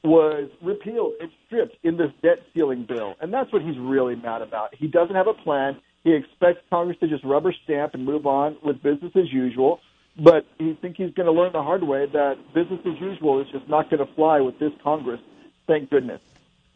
was 0.02 0.48
repealed 0.62 1.12
and 1.20 1.30
stripped 1.46 1.76
in 1.82 1.96
this 1.96 2.10
debt 2.22 2.38
ceiling 2.54 2.84
bill. 2.84 3.16
And 3.20 3.32
that's 3.32 3.52
what 3.52 3.62
he's 3.62 3.78
really 3.78 4.16
mad 4.16 4.42
about. 4.42 4.74
He 4.74 4.86
doesn't 4.86 5.14
have 5.14 5.26
a 5.26 5.34
plan. 5.34 5.76
He 6.04 6.14
expects 6.14 6.60
Congress 6.70 6.98
to 7.00 7.08
just 7.08 7.24
rubber 7.24 7.54
stamp 7.64 7.94
and 7.94 8.04
move 8.04 8.26
on 8.26 8.56
with 8.64 8.82
business 8.82 9.12
as 9.14 9.32
usual. 9.32 9.80
But 10.16 10.46
he 10.58 10.76
thinks 10.80 10.98
he's 10.98 11.14
going 11.14 11.26
to 11.26 11.32
learn 11.32 11.52
the 11.52 11.62
hard 11.62 11.82
way 11.82 12.06
that 12.12 12.36
business 12.54 12.80
as 12.86 13.00
usual 13.00 13.40
is 13.40 13.46
just 13.52 13.68
not 13.68 13.90
going 13.90 14.04
to 14.04 14.12
fly 14.14 14.40
with 14.40 14.58
this 14.58 14.72
Congress. 14.82 15.20
Thank 15.66 15.90
goodness. 15.90 16.20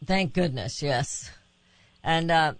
Thank 0.05 0.33
goodness, 0.33 0.81
yes. 0.81 1.31
And 2.03 2.31
uh, 2.31 2.53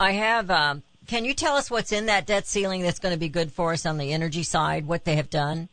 I 0.00 0.12
have. 0.12 0.50
Um, 0.50 0.82
can 1.06 1.24
you 1.24 1.34
tell 1.34 1.54
us 1.54 1.70
what's 1.70 1.92
in 1.92 2.06
that 2.06 2.26
debt 2.26 2.46
ceiling 2.46 2.82
that's 2.82 2.98
going 2.98 3.14
to 3.14 3.18
be 3.18 3.28
good 3.28 3.52
for 3.52 3.72
us 3.72 3.86
on 3.86 3.98
the 3.98 4.12
energy 4.12 4.42
side? 4.42 4.86
What 4.86 5.04
they 5.04 5.16
have 5.16 5.30
done? 5.30 5.68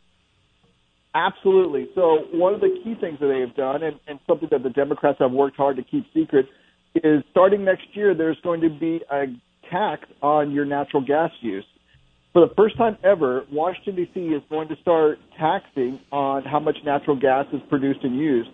Absolutely. 1.16 1.90
So 1.96 2.26
one 2.32 2.54
of 2.54 2.60
the 2.60 2.80
key 2.84 2.96
things 3.00 3.20
that 3.20 3.28
they 3.28 3.40
have 3.40 3.56
done, 3.56 3.84
and, 3.84 4.00
and 4.08 4.20
something 4.28 4.50
that 4.52 4.64
the 4.64 4.70
Democrats 4.70 5.20
have 5.20 5.32
worked 5.32 5.58
hard 5.58 5.78
to 5.78 5.84
keep 5.84 6.06
secret, 6.14 6.48
is 6.96 7.24
starting 7.32 7.64
next 7.64 7.86
year 7.94 8.14
there's 8.14 8.40
going 8.44 8.62
to 8.62 8.70
be 8.70 9.02
a 9.12 9.26
tax 9.70 10.04
on 10.22 10.52
your 10.52 10.66
natural 10.66 11.04
gas 11.06 11.32
use. 11.42 11.66
For 12.34 12.48
the 12.48 12.54
first 12.56 12.78
time 12.78 12.98
ever, 13.04 13.44
Washington 13.52 13.96
D.C. 13.96 14.20
is 14.20 14.42
going 14.50 14.68
to 14.70 14.76
start 14.82 15.20
taxing 15.40 16.00
on 16.12 16.44
how 16.44 16.60
much 16.60 16.78
natural 16.84 17.16
gas 17.20 17.46
is 17.54 17.62
produced 17.70 18.00
and 18.04 18.18
used. 18.18 18.50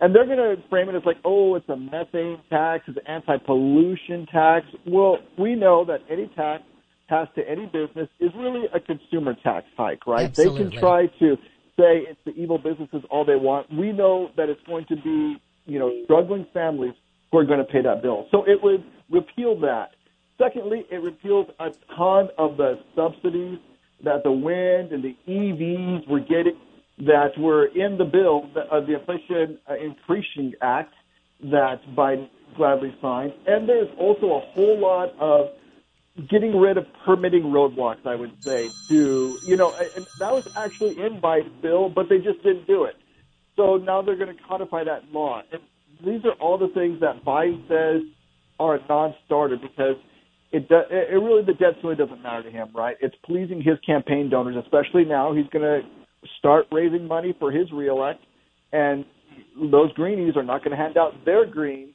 And 0.00 0.14
they're 0.14 0.26
going 0.26 0.38
to 0.38 0.56
frame 0.68 0.88
it 0.88 0.96
as 0.96 1.02
like, 1.06 1.18
oh, 1.24 1.54
it's 1.54 1.68
a 1.68 1.76
methane 1.76 2.40
tax, 2.50 2.84
it's 2.88 2.98
an 2.98 3.06
anti-pollution 3.06 4.26
tax. 4.26 4.66
Well, 4.86 5.18
we 5.38 5.54
know 5.54 5.84
that 5.86 6.00
any 6.10 6.26
tax 6.34 6.64
passed 7.08 7.34
to 7.36 7.48
any 7.48 7.66
business 7.66 8.08
is 8.20 8.30
really 8.36 8.64
a 8.74 8.80
consumer 8.80 9.34
tax 9.42 9.66
hike, 9.76 10.06
right? 10.06 10.34
They 10.34 10.44
can 10.44 10.70
try 10.70 11.06
to 11.06 11.36
say 11.78 12.04
it's 12.08 12.20
the 12.24 12.32
evil 12.32 12.58
businesses 12.58 13.02
all 13.10 13.24
they 13.24 13.36
want. 13.36 13.72
We 13.72 13.92
know 13.92 14.30
that 14.36 14.48
it's 14.48 14.60
going 14.66 14.86
to 14.88 14.96
be, 14.96 15.36
you 15.66 15.78
know, 15.78 15.90
struggling 16.04 16.46
families 16.52 16.94
who 17.30 17.38
are 17.38 17.44
going 17.44 17.60
to 17.60 17.64
pay 17.64 17.82
that 17.82 18.02
bill. 18.02 18.26
So 18.30 18.44
it 18.44 18.62
would 18.62 18.84
repeal 19.10 19.58
that. 19.60 19.92
Secondly, 20.38 20.84
it 20.90 21.02
repeals 21.02 21.46
a 21.58 21.70
ton 21.96 22.28
of 22.38 22.56
the 22.56 22.78
subsidies 22.96 23.58
that 24.04 24.22
the 24.24 24.32
wind 24.32 24.92
and 24.92 25.02
the 25.02 25.16
EVs 25.28 26.08
were 26.08 26.20
getting 26.20 26.56
that 26.98 27.36
were 27.38 27.66
in 27.66 27.98
the 27.98 28.04
bill 28.04 28.48
of 28.70 28.86
the 28.86 28.98
Inflation 28.98 29.58
uh, 29.68 29.74
Increasing 29.74 30.52
Act 30.60 30.94
that 31.44 31.80
Biden 31.96 32.28
gladly 32.56 32.94
signed. 33.00 33.32
And 33.46 33.68
there's 33.68 33.88
also 33.98 34.34
a 34.34 34.40
whole 34.40 34.78
lot 34.78 35.14
of 35.18 35.50
getting 36.28 36.56
rid 36.56 36.76
of 36.76 36.86
permitting 37.04 37.44
roadblocks, 37.44 38.06
I 38.06 38.14
would 38.14 38.42
say, 38.42 38.68
to, 38.88 39.38
you 39.44 39.56
know, 39.56 39.74
and 39.96 40.06
that 40.18 40.32
was 40.32 40.46
actually 40.56 41.00
in 41.00 41.20
Biden's 41.20 41.62
bill, 41.62 41.88
but 41.88 42.08
they 42.08 42.18
just 42.18 42.42
didn't 42.42 42.66
do 42.66 42.84
it. 42.84 42.96
So 43.56 43.76
now 43.78 44.02
they're 44.02 44.16
going 44.16 44.36
to 44.36 44.42
codify 44.42 44.84
that 44.84 45.10
law. 45.10 45.42
And 45.50 45.62
these 46.04 46.24
are 46.24 46.32
all 46.32 46.58
the 46.58 46.68
things 46.68 47.00
that 47.00 47.24
Biden 47.24 47.66
says 47.68 48.02
are 48.60 48.76
a 48.76 48.86
non-starter 48.88 49.56
because 49.56 49.96
it, 50.52 50.68
do, 50.68 50.80
it 50.90 51.14
really, 51.14 51.44
the 51.44 51.54
debt 51.54 51.74
really 51.82 51.96
doesn't 51.96 52.22
matter 52.22 52.42
to 52.42 52.50
him, 52.50 52.68
right? 52.74 52.96
It's 53.00 53.14
pleasing 53.24 53.62
his 53.62 53.78
campaign 53.84 54.30
donors, 54.30 54.56
especially 54.62 55.04
now. 55.04 55.34
He's 55.34 55.46
going 55.52 55.64
to 55.64 55.80
start 56.38 56.66
raising 56.70 57.06
money 57.06 57.34
for 57.38 57.50
his 57.50 57.70
reelect, 57.72 58.20
and 58.72 59.04
those 59.70 59.92
greenies 59.94 60.36
are 60.36 60.42
not 60.42 60.62
going 60.64 60.76
to 60.76 60.82
hand 60.82 60.96
out 60.96 61.12
their 61.24 61.46
green 61.46 61.94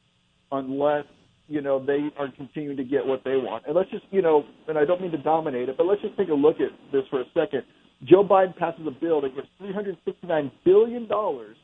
unless 0.51 1.05
you 1.47 1.61
know 1.61 1.83
they 1.83 2.09
are 2.17 2.27
continuing 2.35 2.77
to 2.77 2.83
get 2.83 3.05
what 3.05 3.23
they 3.23 3.35
want. 3.35 3.65
And 3.67 3.75
let's 3.75 3.89
just 3.89 4.03
you 4.11 4.21
know, 4.21 4.43
and 4.67 4.77
I 4.77 4.85
don't 4.85 5.01
mean 5.01 5.11
to 5.11 5.17
dominate 5.17 5.69
it, 5.69 5.77
but 5.77 5.85
let's 5.85 6.01
just 6.01 6.17
take 6.17 6.29
a 6.29 6.33
look 6.33 6.57
at 6.59 6.71
this 6.91 7.03
for 7.09 7.21
a 7.21 7.25
second. 7.33 7.63
Joe 8.03 8.23
Biden 8.23 8.55
passes 8.55 8.85
a 8.85 8.91
bill 8.91 9.21
that 9.21 9.35
gives 9.35 9.47
369 9.59 10.51
billion 10.65 11.07
dollars 11.07 11.57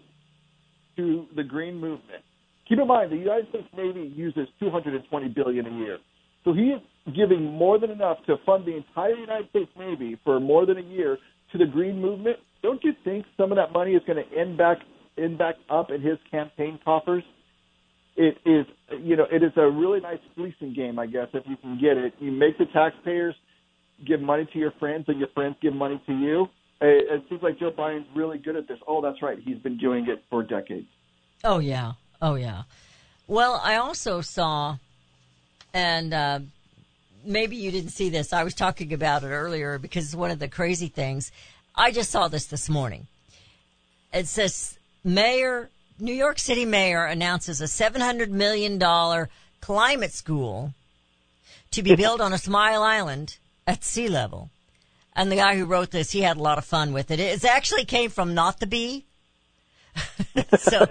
to 0.97 1.25
the 1.35 1.43
green 1.43 1.75
movement. 1.75 2.23
Keep 2.67 2.79
in 2.79 2.87
mind, 2.87 3.11
the 3.11 3.17
United 3.17 3.49
States 3.49 3.67
Navy 3.75 4.11
uses 4.15 4.47
220 4.59 5.27
billion 5.29 5.65
a 5.65 5.77
year, 5.77 5.97
so 6.43 6.53
he 6.53 6.69
is 6.69 6.81
giving 7.15 7.43
more 7.43 7.79
than 7.79 7.91
enough 7.91 8.17
to 8.27 8.37
fund 8.45 8.65
the 8.65 8.75
entire 8.75 9.15
United 9.15 9.49
States 9.49 9.71
Navy 9.77 10.17
for 10.23 10.39
more 10.39 10.65
than 10.65 10.77
a 10.77 10.81
year 10.81 11.17
to 11.51 11.57
the 11.57 11.65
green 11.65 11.99
movement. 12.01 12.37
Don't 12.61 12.83
you 12.83 12.93
think 13.03 13.25
some 13.37 13.51
of 13.51 13.57
that 13.57 13.71
money 13.71 13.91
is 13.91 14.01
going 14.07 14.23
to 14.23 14.37
end 14.39 14.57
back 14.57 14.77
end 15.17 15.37
back 15.37 15.55
up 15.69 15.91
in 15.91 16.01
his 16.01 16.17
campaign 16.31 16.79
coffers? 16.83 17.23
It 18.15 18.37
is, 18.45 18.65
you 19.01 19.15
know, 19.15 19.25
it 19.31 19.41
is 19.43 19.51
a 19.57 19.69
really 19.69 19.99
nice 19.99 20.19
fleecing 20.35 20.73
game, 20.73 20.99
I 20.99 21.07
guess, 21.07 21.27
if 21.33 21.43
you 21.47 21.57
can 21.57 21.79
get 21.79 21.97
it. 21.97 22.13
You 22.19 22.31
make 22.31 22.57
the 22.57 22.65
taxpayers 22.65 23.35
give 24.05 24.21
money 24.21 24.47
to 24.53 24.59
your 24.59 24.71
friends, 24.79 25.05
and 25.07 25.19
your 25.19 25.29
friends 25.29 25.55
give 25.61 25.73
money 25.73 26.01
to 26.05 26.13
you. 26.13 26.47
It, 26.81 27.05
it 27.11 27.23
seems 27.29 27.41
like 27.41 27.59
Joe 27.59 27.71
Biden's 27.71 28.07
really 28.15 28.37
good 28.37 28.55
at 28.55 28.67
this. 28.67 28.77
Oh, 28.87 29.01
that's 29.01 29.21
right, 29.21 29.39
he's 29.43 29.57
been 29.57 29.77
doing 29.77 30.07
it 30.07 30.23
for 30.29 30.43
decades. 30.43 30.87
Oh 31.43 31.59
yeah, 31.59 31.93
oh 32.21 32.35
yeah. 32.35 32.63
Well, 33.27 33.59
I 33.63 33.77
also 33.77 34.21
saw, 34.21 34.77
and 35.73 36.13
uh, 36.13 36.39
maybe 37.25 37.55
you 37.55 37.71
didn't 37.71 37.91
see 37.91 38.09
this. 38.09 38.33
I 38.33 38.43
was 38.43 38.53
talking 38.53 38.93
about 38.93 39.23
it 39.23 39.27
earlier 39.27 39.79
because 39.79 40.05
it's 40.05 40.15
one 40.15 40.31
of 40.31 40.39
the 40.39 40.47
crazy 40.47 40.87
things. 40.87 41.31
I 41.75 41.91
just 41.91 42.11
saw 42.11 42.27
this 42.27 42.45
this 42.45 42.69
morning. 42.69 43.07
It 44.13 44.27
says 44.27 44.77
Mayor 45.03 45.69
New 45.99 46.13
York 46.13 46.39
City 46.39 46.65
Mayor 46.65 47.05
announces 47.05 47.61
a 47.61 47.67
seven 47.67 48.01
hundred 48.01 48.31
million 48.31 48.77
dollar 48.77 49.29
climate 49.61 50.11
school 50.11 50.73
to 51.71 51.81
be 51.81 51.95
built 51.95 52.21
on 52.21 52.33
a 52.33 52.37
Smile 52.37 52.83
Island 52.83 53.37
at 53.65 53.83
sea 53.83 54.07
level. 54.07 54.49
And 55.15 55.31
the 55.31 55.35
guy 55.37 55.55
who 55.55 55.65
wrote 55.65 55.91
this, 55.91 56.11
he 56.11 56.21
had 56.21 56.37
a 56.37 56.41
lot 56.41 56.57
of 56.57 56.65
fun 56.65 56.91
with 56.93 57.11
it. 57.11 57.19
It 57.19 57.45
actually 57.45 57.85
came 57.85 58.09
from 58.09 58.33
Not 58.33 58.59
the 58.59 58.67
Bee. 58.67 59.05
so, 60.57 60.85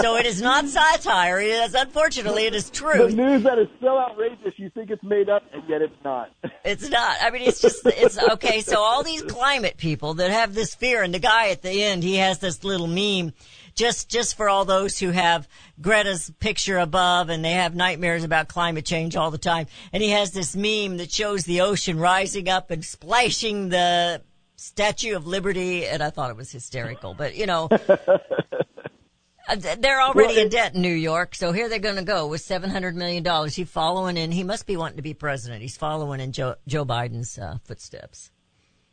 so 0.00 0.16
it 0.16 0.26
is 0.26 0.42
not 0.42 0.66
satire. 0.66 1.40
It 1.40 1.50
is, 1.50 1.74
unfortunately, 1.74 2.46
it 2.46 2.54
is 2.54 2.70
true. 2.70 3.08
The 3.08 3.16
news 3.16 3.42
that 3.44 3.58
is 3.58 3.68
so 3.80 3.98
outrageous, 3.98 4.54
you 4.56 4.70
think 4.70 4.90
it's 4.90 5.02
made 5.02 5.28
up, 5.28 5.44
and 5.52 5.62
yet 5.68 5.82
it's 5.82 5.96
not. 6.04 6.30
It's 6.64 6.90
not. 6.90 7.16
I 7.22 7.30
mean, 7.30 7.42
it's 7.42 7.62
just, 7.62 7.86
it's 7.86 8.18
okay. 8.32 8.60
So 8.60 8.80
all 8.80 9.02
these 9.02 9.22
climate 9.22 9.78
people 9.78 10.14
that 10.14 10.30
have 10.30 10.54
this 10.54 10.74
fear, 10.74 11.02
and 11.02 11.14
the 11.14 11.18
guy 11.18 11.48
at 11.48 11.62
the 11.62 11.82
end, 11.82 12.02
he 12.02 12.16
has 12.16 12.40
this 12.40 12.62
little 12.62 12.88
meme 12.88 13.32
just, 13.74 14.10
just 14.10 14.36
for 14.36 14.50
all 14.50 14.66
those 14.66 14.98
who 14.98 15.10
have 15.10 15.48
Greta's 15.80 16.30
picture 16.40 16.76
above 16.76 17.30
and 17.30 17.44
they 17.44 17.52
have 17.52 17.74
nightmares 17.74 18.24
about 18.24 18.48
climate 18.48 18.84
change 18.84 19.16
all 19.16 19.30
the 19.30 19.38
time. 19.38 19.66
And 19.92 20.02
he 20.02 20.10
has 20.10 20.32
this 20.32 20.54
meme 20.56 20.98
that 20.98 21.10
shows 21.10 21.44
the 21.44 21.62
ocean 21.62 21.98
rising 21.98 22.48
up 22.48 22.70
and 22.70 22.84
splashing 22.84 23.70
the 23.70 24.20
Statue 24.58 25.14
of 25.16 25.26
Liberty. 25.26 25.86
And 25.86 26.02
I 26.02 26.10
thought 26.10 26.30
it 26.30 26.36
was 26.36 26.50
hysterical, 26.50 27.14
but 27.14 27.36
you 27.36 27.46
know, 27.46 27.68
uh, 27.70 29.56
they're 29.78 30.02
already 30.02 30.34
Well, 30.34 30.44
in 30.44 30.48
debt 30.48 30.74
in 30.74 30.82
New 30.82 30.92
York, 30.92 31.34
so 31.34 31.52
here 31.52 31.68
they're 31.68 31.78
going 31.78 31.96
to 31.96 32.02
go 32.02 32.26
with 32.26 32.40
seven 32.40 32.68
hundred 32.68 32.96
million 32.96 33.22
dollars. 33.22 33.54
He's 33.54 33.70
following 33.70 34.16
in. 34.16 34.32
He 34.32 34.42
must 34.44 34.66
be 34.66 34.76
wanting 34.76 34.96
to 34.96 35.02
be 35.02 35.14
president. 35.14 35.62
He's 35.62 35.76
following 35.76 36.20
in 36.20 36.32
Joe 36.32 36.56
Joe 36.66 36.84
Biden's 36.84 37.38
uh, 37.38 37.58
footsteps. 37.64 38.32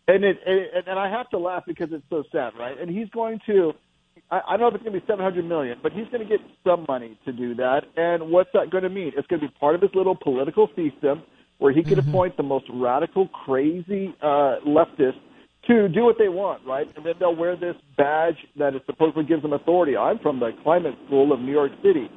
And 0.07 0.23
it, 0.23 0.37
and, 0.45 0.87
and 0.87 0.99
I 0.99 1.09
have 1.09 1.29
to 1.31 1.39
laugh 1.39 1.63
because 1.65 1.89
it's 1.91 2.05
so 2.11 2.23
sad, 2.31 2.53
right? 2.59 2.79
And 2.79 2.91
he's 2.91 3.09
going 3.09 3.39
to, 3.47 3.73
I, 4.29 4.41
I 4.49 4.57
don't 4.57 4.59
know 4.59 4.67
if 4.67 4.75
it's 4.75 4.83
going 4.83 4.93
to 4.93 4.99
be 4.99 5.07
700 5.07 5.43
million, 5.43 5.79
but 5.81 5.93
he's 5.93 6.07
going 6.09 6.21
to 6.21 6.29
get 6.29 6.45
some 6.63 6.85
money 6.87 7.17
to 7.25 7.33
do 7.33 7.55
that. 7.55 7.85
And 7.97 8.29
what's 8.29 8.51
that 8.53 8.69
going 8.69 8.83
to 8.83 8.89
mean? 8.89 9.13
It's 9.17 9.25
going 9.25 9.41
to 9.41 9.47
be 9.47 9.53
part 9.59 9.73
of 9.73 9.81
his 9.81 9.89
little 9.95 10.15
political 10.15 10.67
system 10.75 11.23
where 11.57 11.73
he 11.73 11.81
can 11.81 11.97
appoint 11.97 12.37
the 12.37 12.43
most 12.43 12.65
radical, 12.71 13.29
crazy 13.29 14.13
uh, 14.21 14.57
leftists 14.67 15.19
to 15.67 15.87
do 15.87 16.03
what 16.03 16.17
they 16.17 16.29
want, 16.29 16.65
right? 16.65 16.89
And 16.95 17.05
then 17.05 17.15
they'll 17.19 17.35
wear 17.35 17.55
this 17.55 17.75
badge 17.97 18.37
that 18.57 18.75
it 18.75 18.83
supposedly 18.85 19.23
gives 19.23 19.41
them 19.41 19.53
authority. 19.53 19.97
I'm 19.97 20.19
from 20.19 20.39
the 20.39 20.51
climate 20.63 20.95
school 21.05 21.31
of 21.31 21.39
New 21.39 21.51
York 21.51 21.71
City. 21.81 22.09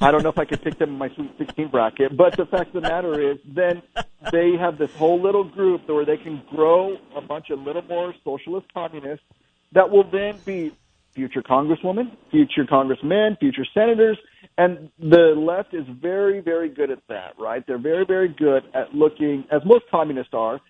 I 0.00 0.10
don't 0.10 0.22
know 0.22 0.28
if 0.28 0.38
I 0.38 0.44
could 0.44 0.62
pick 0.62 0.78
them 0.78 0.90
in 0.90 0.98
my 0.98 1.08
Sweet 1.14 1.32
16 1.38 1.68
bracket, 1.68 2.16
but 2.16 2.36
the 2.36 2.46
fact 2.46 2.74
of 2.74 2.82
the 2.82 2.88
matter 2.88 3.30
is, 3.32 3.38
then 3.46 3.82
they 4.30 4.56
have 4.56 4.78
this 4.78 4.94
whole 4.94 5.20
little 5.20 5.44
group 5.44 5.88
where 5.88 6.04
they 6.04 6.16
can 6.16 6.42
grow 6.50 6.98
a 7.16 7.20
bunch 7.20 7.50
of 7.50 7.60
little 7.60 7.82
more 7.82 8.14
socialist 8.24 8.66
communists 8.74 9.24
that 9.72 9.90
will 9.90 10.04
then 10.04 10.38
be 10.44 10.72
future 11.12 11.42
congresswomen, 11.42 12.10
future 12.30 12.66
congressmen, 12.66 13.36
future 13.40 13.66
senators, 13.74 14.18
and 14.58 14.90
the 14.98 15.34
left 15.36 15.74
is 15.74 15.86
very, 15.88 16.40
very 16.40 16.68
good 16.68 16.90
at 16.90 17.00
that, 17.08 17.34
right? 17.38 17.66
They're 17.66 17.78
very, 17.78 18.04
very 18.04 18.28
good 18.28 18.64
at 18.74 18.94
looking, 18.94 19.44
as 19.50 19.62
most 19.64 19.84
communists 19.90 20.34
are, 20.34 20.60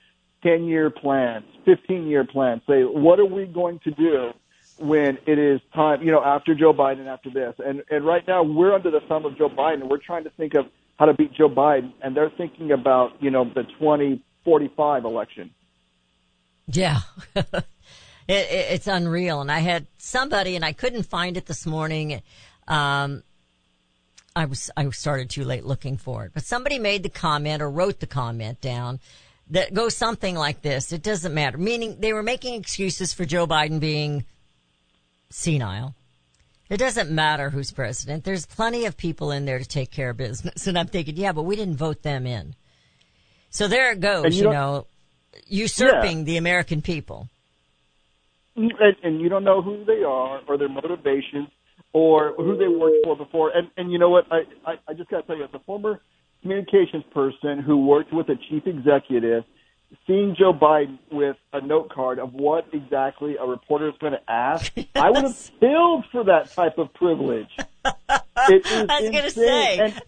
10 0.42 0.64
year 0.64 0.90
plans, 0.90 1.44
15 1.64 2.07
year 2.07 2.24
plans. 2.24 2.62
Say, 2.66 2.83
what 2.83 3.20
are 3.20 3.26
we 3.26 3.46
going 3.46 3.81
to 3.85 3.90
do 3.90 4.31
when 4.81 5.18
it 5.26 5.38
is 5.38 5.61
time, 5.74 6.03
you 6.03 6.11
know, 6.11 6.24
after 6.24 6.55
Joe 6.55 6.72
Biden, 6.72 7.07
after 7.07 7.31
this. 7.31 7.55
And, 7.59 7.83
and 7.90 8.05
right 8.05 8.26
now 8.26 8.42
we're 8.42 8.74
under 8.74 8.90
the 8.90 9.00
thumb 9.09 9.26
of 9.26 9.37
Joe 9.37 9.50
Biden 9.50 9.88
we're 9.88 9.98
trying 9.98 10.24
to 10.24 10.31
think 10.31 10.55
of 10.55 10.66
how 10.98 11.05
to 11.07 11.14
beat 11.14 11.35
Joe 11.35 11.50
Biden. 11.50 11.92
And 12.03 12.16
they're 12.16 12.33
thinking 12.37 12.72
about, 12.72 13.11
you 13.20 13.31
know, 13.31 13.44
the 13.44 13.64
2045 13.79 15.05
election. 15.05 15.50
Yeah. 16.66 17.00
it, 17.37 17.64
it, 18.29 18.66
it's 18.70 18.87
unreal. 18.87 19.40
And 19.40 19.53
I 19.53 19.59
had 19.59 19.87
somebody, 19.98 20.57
and 20.57 20.64
I 20.64 20.72
couldn't 20.72 21.05
find 21.05 21.37
it 21.37 21.46
this 21.46 21.66
morning. 21.66 22.22
Um, 22.66 23.22
I 24.35 24.44
was 24.44 24.70
I 24.76 24.88
started 24.90 25.29
too 25.29 25.44
late 25.44 25.64
looking 25.64 25.96
for 25.96 26.24
it, 26.24 26.31
but 26.33 26.44
somebody 26.44 26.79
made 26.79 27.03
the 27.03 27.09
comment 27.09 27.61
or 27.61 27.68
wrote 27.68 27.98
the 27.98 28.07
comment 28.07 28.61
down 28.61 29.00
that 29.50 29.74
goes 29.74 29.96
something 29.96 30.34
like 30.34 30.62
this: 30.62 30.92
"It 30.92 31.02
doesn't 31.02 31.34
matter." 31.34 31.58
Meaning 31.58 31.96
they 32.00 32.12
were 32.12 32.22
making 32.22 32.54
excuses 32.54 33.12
for 33.12 33.24
Joe 33.24 33.46
Biden 33.46 33.80
being 33.80 34.24
senile. 35.30 35.94
It 36.68 36.76
doesn't 36.76 37.10
matter 37.10 37.50
who's 37.50 37.72
president. 37.72 38.22
There's 38.24 38.46
plenty 38.46 38.86
of 38.86 38.96
people 38.96 39.32
in 39.32 39.44
there 39.44 39.58
to 39.58 39.64
take 39.64 39.90
care 39.90 40.10
of 40.10 40.16
business. 40.16 40.66
And 40.68 40.78
I'm 40.78 40.86
thinking, 40.86 41.16
yeah, 41.16 41.32
but 41.32 41.42
we 41.42 41.56
didn't 41.56 41.76
vote 41.76 42.02
them 42.02 42.26
in. 42.26 42.54
So 43.50 43.66
there 43.66 43.90
it 43.90 44.00
goes, 44.00 44.36
you 44.36 44.44
you, 44.44 44.50
know, 44.50 44.86
usurping 45.48 46.24
the 46.24 46.36
American 46.36 46.80
people. 46.80 47.28
and, 48.54 48.72
and 49.02 49.20
you 49.20 49.28
don't 49.28 49.42
know 49.42 49.62
who 49.62 49.84
they 49.84 50.04
are 50.04 50.40
or 50.46 50.56
their 50.56 50.68
motivations 50.68 51.48
or 51.92 52.34
who 52.36 52.56
they 52.56 52.68
worked 52.68 52.98
for 53.02 53.16
before. 53.16 53.50
And 53.50 53.68
and 53.76 53.90
you 53.90 53.98
know 53.98 54.10
what? 54.10 54.26
I 54.30 54.42
I, 54.64 54.74
I 54.86 54.94
just 54.94 55.10
got 55.10 55.22
to 55.22 55.26
tell 55.26 55.36
you, 55.36 55.44
as 55.44 55.50
a 55.52 55.58
former 55.60 56.00
communications 56.42 57.05
person 57.12 57.59
who 57.59 57.87
worked 57.87 58.12
with 58.12 58.29
a 58.29 58.37
chief 58.48 58.66
executive, 58.66 59.44
seeing 60.07 60.37
Joe 60.38 60.53
Biden 60.53 60.98
with 61.11 61.37
a 61.53 61.61
note 61.61 61.90
card 61.90 62.18
of 62.18 62.33
what 62.33 62.66
exactly 62.72 63.37
a 63.37 63.46
reporter 63.46 63.88
is 63.88 63.94
going 64.00 64.12
to 64.12 64.31
ask, 64.31 64.72
I 64.94 65.11
would 65.11 65.24
have 65.24 65.50
killed 65.61 66.05
for 66.12 66.24
that 66.24 66.53
type 66.53 66.79
of 66.79 66.92
privilege. 66.94 67.48
It 68.48 68.66
is 68.66 68.87
I 68.88 69.00
was 69.03 69.11
gonna 69.11 69.31
say. 69.31 69.79
And, 69.79 70.03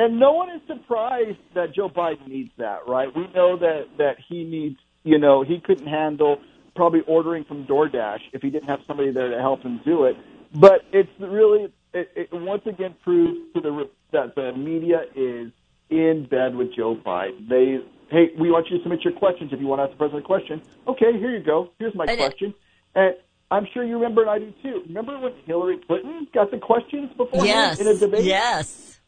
and 0.00 0.18
no 0.18 0.32
one 0.32 0.50
is 0.50 0.60
surprised 0.66 1.38
that 1.54 1.72
Joe 1.72 1.88
Biden 1.88 2.26
needs 2.26 2.50
that, 2.58 2.88
right? 2.88 3.14
We 3.14 3.28
know 3.34 3.56
that 3.56 3.86
that 3.98 4.16
he 4.28 4.42
needs, 4.42 4.76
you 5.04 5.18
know, 5.18 5.44
he 5.44 5.60
couldn't 5.60 5.86
handle 5.86 6.38
probably 6.74 7.00
ordering 7.06 7.44
from 7.44 7.66
DoorDash 7.66 8.20
if 8.32 8.42
he 8.42 8.50
didn't 8.50 8.68
have 8.68 8.80
somebody 8.86 9.10
there 9.10 9.30
to 9.30 9.38
help 9.38 9.62
him 9.62 9.80
do 9.84 10.04
it. 10.04 10.16
But 10.54 10.82
it's 10.92 11.10
really, 11.18 11.72
it, 11.92 12.10
it 12.14 12.28
once 12.32 12.62
again 12.66 12.94
proves 13.02 13.38
to 13.54 13.60
the 13.60 13.88
that 14.12 14.34
the 14.34 14.52
media 14.52 15.02
is 15.14 15.52
in 15.90 16.26
bed 16.30 16.54
with 16.54 16.74
Joe 16.74 16.96
Biden. 16.96 17.48
They, 17.48 17.78
hey, 18.10 18.30
we 18.38 18.50
want 18.50 18.66
you 18.70 18.78
to 18.78 18.82
submit 18.82 19.00
your 19.04 19.14
questions 19.14 19.52
if 19.52 19.60
you 19.60 19.66
want 19.66 19.80
to 19.80 19.84
ask 19.84 19.92
the 19.92 19.96
president 19.98 20.24
a 20.24 20.26
question. 20.26 20.62
Okay, 20.86 21.12
here 21.18 21.30
you 21.36 21.42
go. 21.44 21.70
Here's 21.78 21.94
my 21.94 22.04
And 22.06 22.18
question. 22.18 22.54
And 22.94 23.14
I'm 23.50 23.66
sure 23.72 23.84
you 23.84 23.94
remember, 23.94 24.22
and 24.22 24.30
I 24.30 24.38
do 24.38 24.52
too. 24.62 24.82
Remember 24.88 25.18
when 25.18 25.32
Hillary 25.46 25.78
Clinton 25.86 26.26
got 26.34 26.50
the 26.50 26.58
questions 26.58 27.10
before 27.16 27.44
Yes. 27.44 27.80
in 27.80 27.86
a 27.86 27.94
debate? 27.94 28.24
Yes. 28.24 29.00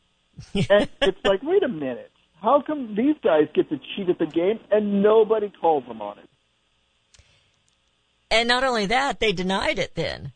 and 0.54 0.88
it's 1.02 1.18
like, 1.24 1.42
wait 1.42 1.62
a 1.62 1.68
minute. 1.68 2.10
How 2.40 2.62
come 2.62 2.94
these 2.94 3.16
guys 3.22 3.48
get 3.54 3.68
to 3.68 3.78
cheat 3.94 4.08
at 4.08 4.18
the 4.18 4.24
game 4.26 4.60
and 4.70 5.02
nobody 5.02 5.52
calls 5.60 5.84
them 5.86 6.00
on 6.00 6.18
it? 6.18 6.24
And 8.30 8.48
not 8.48 8.64
only 8.64 8.86
that, 8.86 9.20
they 9.20 9.32
denied 9.32 9.78
it 9.78 9.94
then. 9.94 10.32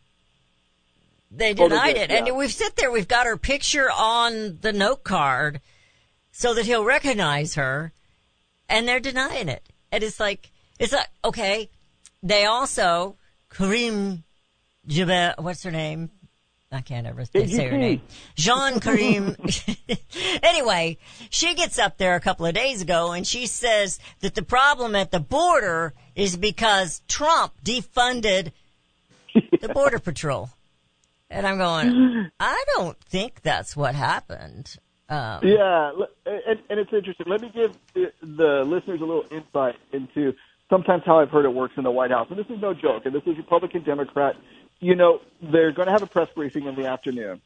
They 1.37 1.51
Oh, 1.51 1.69
denied 1.69 1.95
did, 1.95 2.11
it. 2.11 2.11
And 2.11 2.27
yeah. 2.27 2.33
we've 2.33 2.53
sit 2.53 2.77
there, 2.77 2.91
we've 2.91 3.09
got 3.09 3.27
her 3.27 3.37
picture 3.37 3.91
on 3.91 4.59
the 4.61 4.73
note 4.73 5.05
card 5.05 5.61
so 6.33 6.55
that 6.55 6.67
he'll 6.67 6.85
recognize 6.85 7.55
her. 7.55 7.93
And 8.69 8.89
they're 8.89 9.01
denying 9.01 9.49
it. 9.49 9.63
And 9.93 10.03
it's 10.03 10.19
like, 10.19 10.51
it's 10.79 10.93
like, 10.93 11.09
okay. 11.25 11.71
They 12.23 12.47
also, 12.47 13.17
Karim 13.51 14.25
Jabbar, 14.89 15.39
what's 15.39 15.63
her 15.65 15.71
name? 15.71 16.11
I 16.73 16.81
can't 16.81 17.07
ever 17.07 17.25
say 17.25 17.69
her 17.69 17.79
name. 17.79 18.03
Jean 18.35 18.81
Karim. 18.81 19.37
anyway, 20.43 20.99
she 21.31 21.55
gets 21.55 21.79
up 21.79 21.99
there 21.99 22.17
a 22.17 22.21
couple 22.21 22.47
of 22.47 22.55
days 22.55 22.83
ago 22.83 23.13
and 23.13 23.25
she 23.25 23.47
says 23.47 24.01
that 24.21 24.35
the 24.35 24.43
problem 24.43 24.97
at 24.97 25.13
the 25.13 25.21
border 25.21 25.95
is 26.17 26.37
because 26.37 27.03
Trump 27.07 27.53
defunded 27.63 28.51
the 29.61 29.69
border 29.69 30.01
patrol. 30.01 30.51
And 31.35 31.47
I'm 31.47 31.59
going, 31.59 32.31
I 32.41 32.65
don't 32.75 32.99
think 33.05 33.43
that's 33.43 33.77
what 33.77 33.95
happened. 33.95 34.77
Um, 35.09 35.41
Yeah, 35.43 35.93
and, 36.27 36.61
and 36.71 36.81
it's 36.81 36.93
interesting. 36.93 37.27
Let 37.29 37.41
me 37.43 37.51
give 37.55 37.77
the, 37.95 38.13
the 38.23 38.65
listeners 38.67 39.01
a 39.01 39.05
little 39.05 39.27
insight 39.31 39.77
into 39.93 40.35
sometimes 40.71 41.03
how 41.05 41.19
I've 41.19 41.31
heard 41.31 41.45
it 41.45 41.53
works 41.53 41.75
in 41.77 41.85
the 41.85 41.91
White 41.91 42.11
House. 42.11 42.29
And 42.31 42.39
this 42.39 42.47
is 42.49 42.61
no 42.61 42.75
joke, 42.75 43.05
and 43.05 43.15
this 43.15 43.23
is 43.27 43.37
Republican, 43.37 43.83
Democrat. 43.83 44.37
You 44.81 44.95
know, 44.95 45.21
they're 45.43 45.73
going 45.73 45.87
to 45.87 45.93
have 45.93 46.03
a 46.03 46.07
press 46.07 46.29
briefing 46.35 46.67
in 46.67 46.75
the 46.75 46.87
afternoon. 46.87 47.41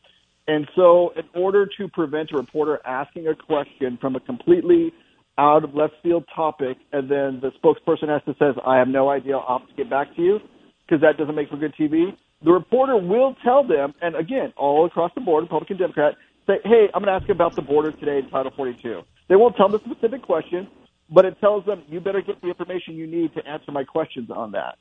And 0.46 0.66
so, 0.74 1.12
in 1.14 1.24
order 1.35 1.68
to 1.79 1.88
prevent 1.88 2.33
a 2.33 2.37
reporter 2.37 2.81
asking 2.85 3.29
a 3.29 3.35
question 3.35 3.98
from 4.01 4.16
a 4.16 4.20
completely 4.20 4.92
out 5.37 5.62
of 5.62 5.74
left 5.74 5.94
field 6.03 6.24
topic, 6.35 6.79
and 6.92 7.09
then 7.11 7.40
the 7.40 7.53
spokesperson 7.62 8.09
has 8.09 8.22
to 8.24 8.35
says, 8.38 8.55
"I 8.64 8.79
have 8.79 8.88
no 8.88 9.11
idea. 9.11 9.37
I'll 9.37 9.59
have 9.59 9.68
to 9.68 9.74
get 9.74 9.90
back 9.90 10.14
to 10.16 10.22
you," 10.22 10.40
because 10.87 11.03
that 11.03 11.18
doesn't 11.18 11.35
make 11.35 11.51
for 11.51 11.59
good 11.59 11.74
TV. 11.74 12.16
The 12.42 12.53
reporter 12.53 12.96
will 12.96 13.35
tell 13.42 13.64
them, 13.64 13.94
and 14.01 14.14
again, 14.14 14.53
all 14.57 14.87
across 14.87 15.11
the 15.14 15.20
board, 15.20 15.42
Republican, 15.42 15.77
Democrat, 15.77 16.14
say, 16.46 16.61
"Hey, 16.64 16.88
I'm 16.94 17.03
going 17.03 17.07
to 17.07 17.12
ask 17.12 17.27
you 17.27 17.35
about 17.35 17.57
the 17.57 17.62
border 17.62 17.90
today 17.90 18.18
in 18.18 18.31
Title 18.31 18.53
42." 18.57 19.03
They 19.27 19.35
won't 19.35 19.57
tell 19.57 19.68
them 19.68 19.81
the 19.85 19.90
specific 19.90 20.22
question, 20.22 20.68
but 21.11 21.24
it 21.24 21.40
tells 21.40 21.64
them 21.64 21.83
you 21.88 22.01
better 22.01 22.20
get 22.20 22.40
the 22.40 22.48
information 22.48 22.94
you 22.94 23.09
need 23.09 23.35
to 23.35 23.44
answer 23.46 23.72
my 23.72 23.83
questions 23.83 24.31
on 24.31 24.53
that, 24.53 24.79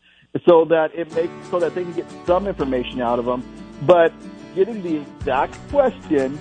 so 0.48 0.66
that 0.66 0.94
it 0.94 1.12
makes 1.16 1.34
so 1.50 1.60
that 1.60 1.74
they 1.74 1.84
can 1.84 1.94
get 1.94 2.06
some 2.26 2.48
information 2.48 3.02
out 3.02 3.18
of 3.18 3.26
them. 3.26 3.44
But 3.88 4.14
getting 4.54 4.84
the 4.84 4.98
exact 4.98 5.58
question 5.70 6.40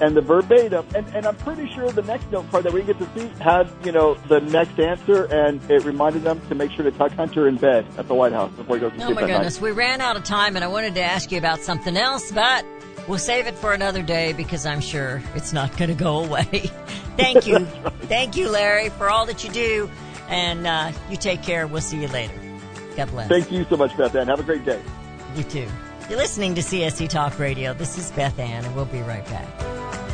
and 0.00 0.16
the 0.16 0.20
verbatim, 0.20 0.86
and, 0.94 1.06
and 1.14 1.26
I'm 1.26 1.36
pretty 1.36 1.72
sure 1.72 1.90
the 1.90 2.02
next 2.02 2.30
note 2.30 2.50
card 2.50 2.64
that 2.64 2.72
we 2.72 2.82
get 2.82 2.98
to 2.98 3.08
see 3.14 3.28
had, 3.40 3.68
you 3.84 3.92
know, 3.92 4.14
the 4.28 4.40
next 4.40 4.78
answer, 4.78 5.24
and 5.24 5.60
it 5.70 5.84
reminded 5.84 6.22
them 6.22 6.40
to 6.48 6.54
make 6.54 6.70
sure 6.72 6.84
to 6.84 6.90
tuck 6.92 7.12
Hunter 7.12 7.48
in 7.48 7.56
bed 7.56 7.86
at 7.96 8.08
the 8.08 8.14
White 8.14 8.32
House 8.32 8.52
before 8.52 8.76
he 8.76 8.80
goes 8.80 8.92
to 8.92 8.96
Oh 8.98 9.06
sleep 9.06 9.18
Oh 9.18 9.20
my 9.20 9.26
goodness, 9.26 9.60
we 9.60 9.70
ran 9.70 10.00
out 10.00 10.16
of 10.16 10.24
time 10.24 10.56
and 10.56 10.64
I 10.64 10.68
wanted 10.68 10.94
to 10.96 11.02
ask 11.02 11.32
you 11.32 11.38
about 11.38 11.60
something 11.60 11.96
else, 11.96 12.30
but 12.32 12.64
we'll 13.08 13.18
save 13.18 13.46
it 13.46 13.54
for 13.54 13.72
another 13.72 14.02
day 14.02 14.32
because 14.32 14.66
I'm 14.66 14.80
sure 14.80 15.22
it's 15.34 15.52
not 15.52 15.76
going 15.76 15.90
to 15.90 15.96
go 15.96 16.24
away. 16.24 16.44
Thank 17.16 17.46
you. 17.46 17.60
Thank 18.02 18.36
you, 18.36 18.50
Larry, 18.50 18.90
for 18.90 19.08
all 19.08 19.26
that 19.26 19.44
you 19.44 19.50
do. 19.50 19.90
And 20.28 20.66
uh, 20.66 20.92
you 21.08 21.16
take 21.16 21.42
care. 21.42 21.66
We'll 21.66 21.80
see 21.80 22.00
you 22.00 22.08
later. 22.08 22.34
God 22.96 23.10
bless. 23.10 23.28
Thank 23.28 23.52
you 23.52 23.64
so 23.70 23.76
much, 23.76 23.96
Beth 23.96 24.14
Ann. 24.16 24.26
Have 24.26 24.40
a 24.40 24.42
great 24.42 24.64
day. 24.64 24.82
You 25.36 25.44
too. 25.44 25.68
You're 26.08 26.18
listening 26.18 26.54
to 26.54 26.60
CSC 26.60 27.08
Talk 27.08 27.36
Radio. 27.36 27.74
This 27.74 27.98
is 27.98 28.12
Beth 28.12 28.38
Ann, 28.38 28.64
and 28.64 28.76
we'll 28.76 28.84
be 28.84 29.00
right 29.00 29.24
back. 29.24 30.05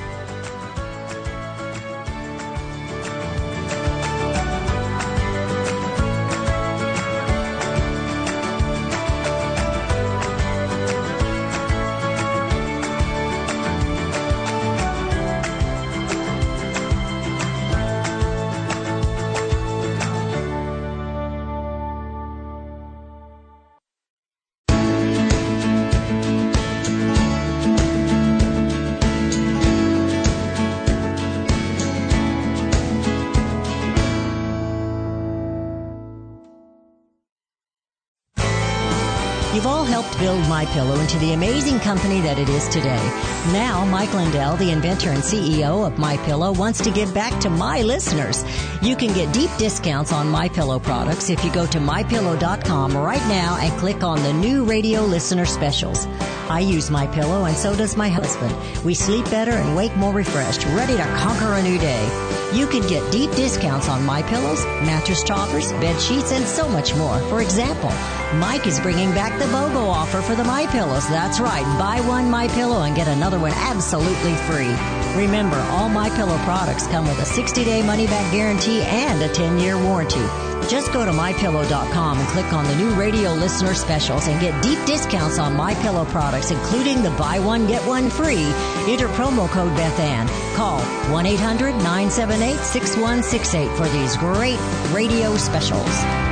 Build 40.19 40.41
My 40.49 40.65
Pillow 40.67 40.99
into 41.01 41.19
the 41.19 41.33
amazing 41.33 41.81
company 41.81 42.21
that 42.21 42.39
it 42.39 42.49
is 42.49 42.69
today. 42.69 43.03
Now, 43.53 43.85
Mike 43.85 44.13
Lindell, 44.15 44.57
the 44.57 44.71
inventor 44.71 45.11
and 45.11 45.23
CEO 45.23 45.87
of 45.87 45.99
My 45.99 46.17
Pillow, 46.19 46.53
wants 46.53 46.81
to 46.83 46.91
give 46.91 47.13
back 47.13 47.41
to 47.43 47.51
my 47.51 47.83
listeners. 47.83 48.45
You 48.83 48.97
can 48.97 49.13
get 49.15 49.33
deep 49.33 49.51
discounts 49.59 50.13
on 50.13 50.29
My 50.29 50.49
Pillow 50.49 50.79
products 50.79 51.31
if 51.31 51.45
you 51.45 51.53
go 51.53 51.67
to 51.67 51.79
mypillow.com 51.79 52.97
right 52.97 53.27
now 53.29 53.59
and 53.61 53.73
click 53.79 54.03
on 54.03 54.23
the 54.23 54.33
new 54.33 54.65
radio 54.65 55.03
listener 55.03 55.45
specials. 55.45 56.07
I 56.49 56.61
use 56.61 56.91
My 56.91 57.07
Pillow 57.07 57.45
and 57.45 57.57
so 57.57 57.75
does 57.75 57.97
my 57.97 58.09
husband. 58.09 58.55
We 58.85 58.95
sleep 58.95 59.25
better 59.27 59.53
and 59.53 59.77
wake 59.77 59.97
more 59.97 60.13
refreshed, 60.13 60.65
ready 60.67 60.97
to 60.97 61.05
conquer 61.19 61.55
a 61.55 61.63
new 61.63 61.79
day. 61.79 62.32
You 62.53 62.67
can 62.67 62.87
get 62.87 63.11
deep 63.11 63.31
discounts 63.31 63.89
on 63.89 64.05
My 64.05 64.23
Pillows, 64.23 64.65
mattress 64.85 65.23
toppers, 65.23 65.73
bed 65.73 65.99
sheets, 65.99 66.33
and 66.33 66.47
so 66.47 66.69
much 66.69 66.95
more. 66.95 67.19
For 67.31 67.41
example, 67.41 67.91
Mike 68.39 68.67
is 68.67 68.79
bringing 68.79 69.11
back 69.13 69.39
the 69.39 69.47
BOGO 69.47 69.89
offer 69.89 70.21
for 70.21 70.35
the 70.35 70.45
My 70.45 70.67
Pillows. 70.67 71.09
That's 71.09 71.41
right, 71.41 71.65
buy 71.79 72.01
one 72.07 72.31
My 72.31 72.49
Pillow 72.49 72.83
and 72.83 72.95
get 72.95 73.09
another 73.09 73.39
one 73.39 73.53
absolutely 73.55 74.35
free. 74.35 74.75
Remember, 75.17 75.57
all 75.71 75.89
My 75.89 76.11
Pillow 76.11 76.37
products 76.45 76.87
come 76.87 77.07
with 77.07 77.19
a 77.21 77.41
60-day 77.41 77.83
money-back 77.83 78.31
guarantee 78.31 78.83
and 78.83 79.23
a 79.23 79.29
10-year 79.29 79.83
warranty. 79.83 80.52
Just 80.69 80.93
go 80.93 81.05
to 81.05 81.11
mypillow.com 81.11 82.19
and 82.19 82.29
click 82.29 82.53
on 82.53 82.65
the 82.65 82.77
new 82.77 82.95
radio 82.95 83.33
listener 83.33 83.75
specials 83.75 84.29
and 84.29 84.41
get 84.41 84.63
deep 84.63 84.79
discounts 84.87 85.39
on 85.39 85.55
My 85.55 85.75
Pillow 85.75 86.05
products, 86.07 86.51
including 86.51 87.03
the 87.03 87.11
buy 87.11 87.39
one 87.39 87.67
get 87.67 87.87
one 87.87 88.09
free. 88.11 88.47
Enter 88.89 89.09
promo 89.09 89.47
code 89.49 89.77
Bethann. 89.77 90.29
Call 90.55 90.81
1-800-978-6168 91.11 93.77
for 93.77 93.89
these 93.89 94.17
great 94.17 94.59
radio 94.93 95.37
specials. 95.37 96.32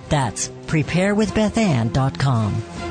That's 0.11 0.49
preparewithbethann.com. 0.67 2.90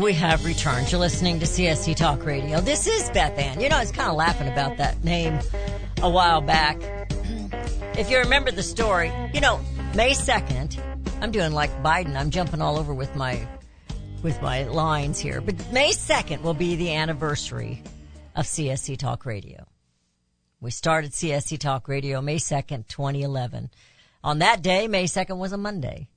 We 0.00 0.14
have 0.14 0.44
returned. 0.46 0.90
You're 0.90 1.00
listening 1.00 1.40
to 1.40 1.46
CSC 1.46 1.94
Talk 1.94 2.24
Radio. 2.24 2.60
This 2.60 2.86
is 2.86 3.10
Beth 3.10 3.38
Ann. 3.38 3.60
You 3.60 3.68
know, 3.68 3.76
I 3.76 3.80
was 3.80 3.92
kind 3.92 4.08
of 4.08 4.16
laughing 4.16 4.48
about 4.48 4.78
that 4.78 5.04
name 5.04 5.38
a 6.02 6.08
while 6.08 6.40
back. 6.40 6.78
If 7.98 8.10
you 8.10 8.18
remember 8.18 8.50
the 8.50 8.62
story, 8.62 9.12
you 9.34 9.42
know, 9.42 9.60
May 9.94 10.12
2nd, 10.12 10.80
I'm 11.20 11.30
doing 11.30 11.52
like 11.52 11.70
Biden. 11.82 12.16
I'm 12.16 12.30
jumping 12.30 12.62
all 12.62 12.78
over 12.78 12.94
with 12.94 13.14
my 13.14 13.46
with 14.22 14.40
my 14.40 14.64
lines 14.64 15.18
here. 15.18 15.42
But 15.42 15.70
May 15.70 15.90
2nd 15.90 16.40
will 16.42 16.54
be 16.54 16.76
the 16.76 16.94
anniversary 16.94 17.82
of 18.34 18.46
CSC 18.46 18.96
Talk 18.96 19.26
Radio. 19.26 19.66
We 20.62 20.70
started 20.70 21.12
CSC 21.12 21.58
Talk 21.58 21.88
Radio 21.88 22.22
May 22.22 22.36
2nd, 22.36 22.88
2011. 22.88 23.70
On 24.24 24.38
that 24.38 24.62
day, 24.62 24.88
May 24.88 25.04
2nd 25.04 25.36
was 25.36 25.52
a 25.52 25.58
Monday. 25.58 26.08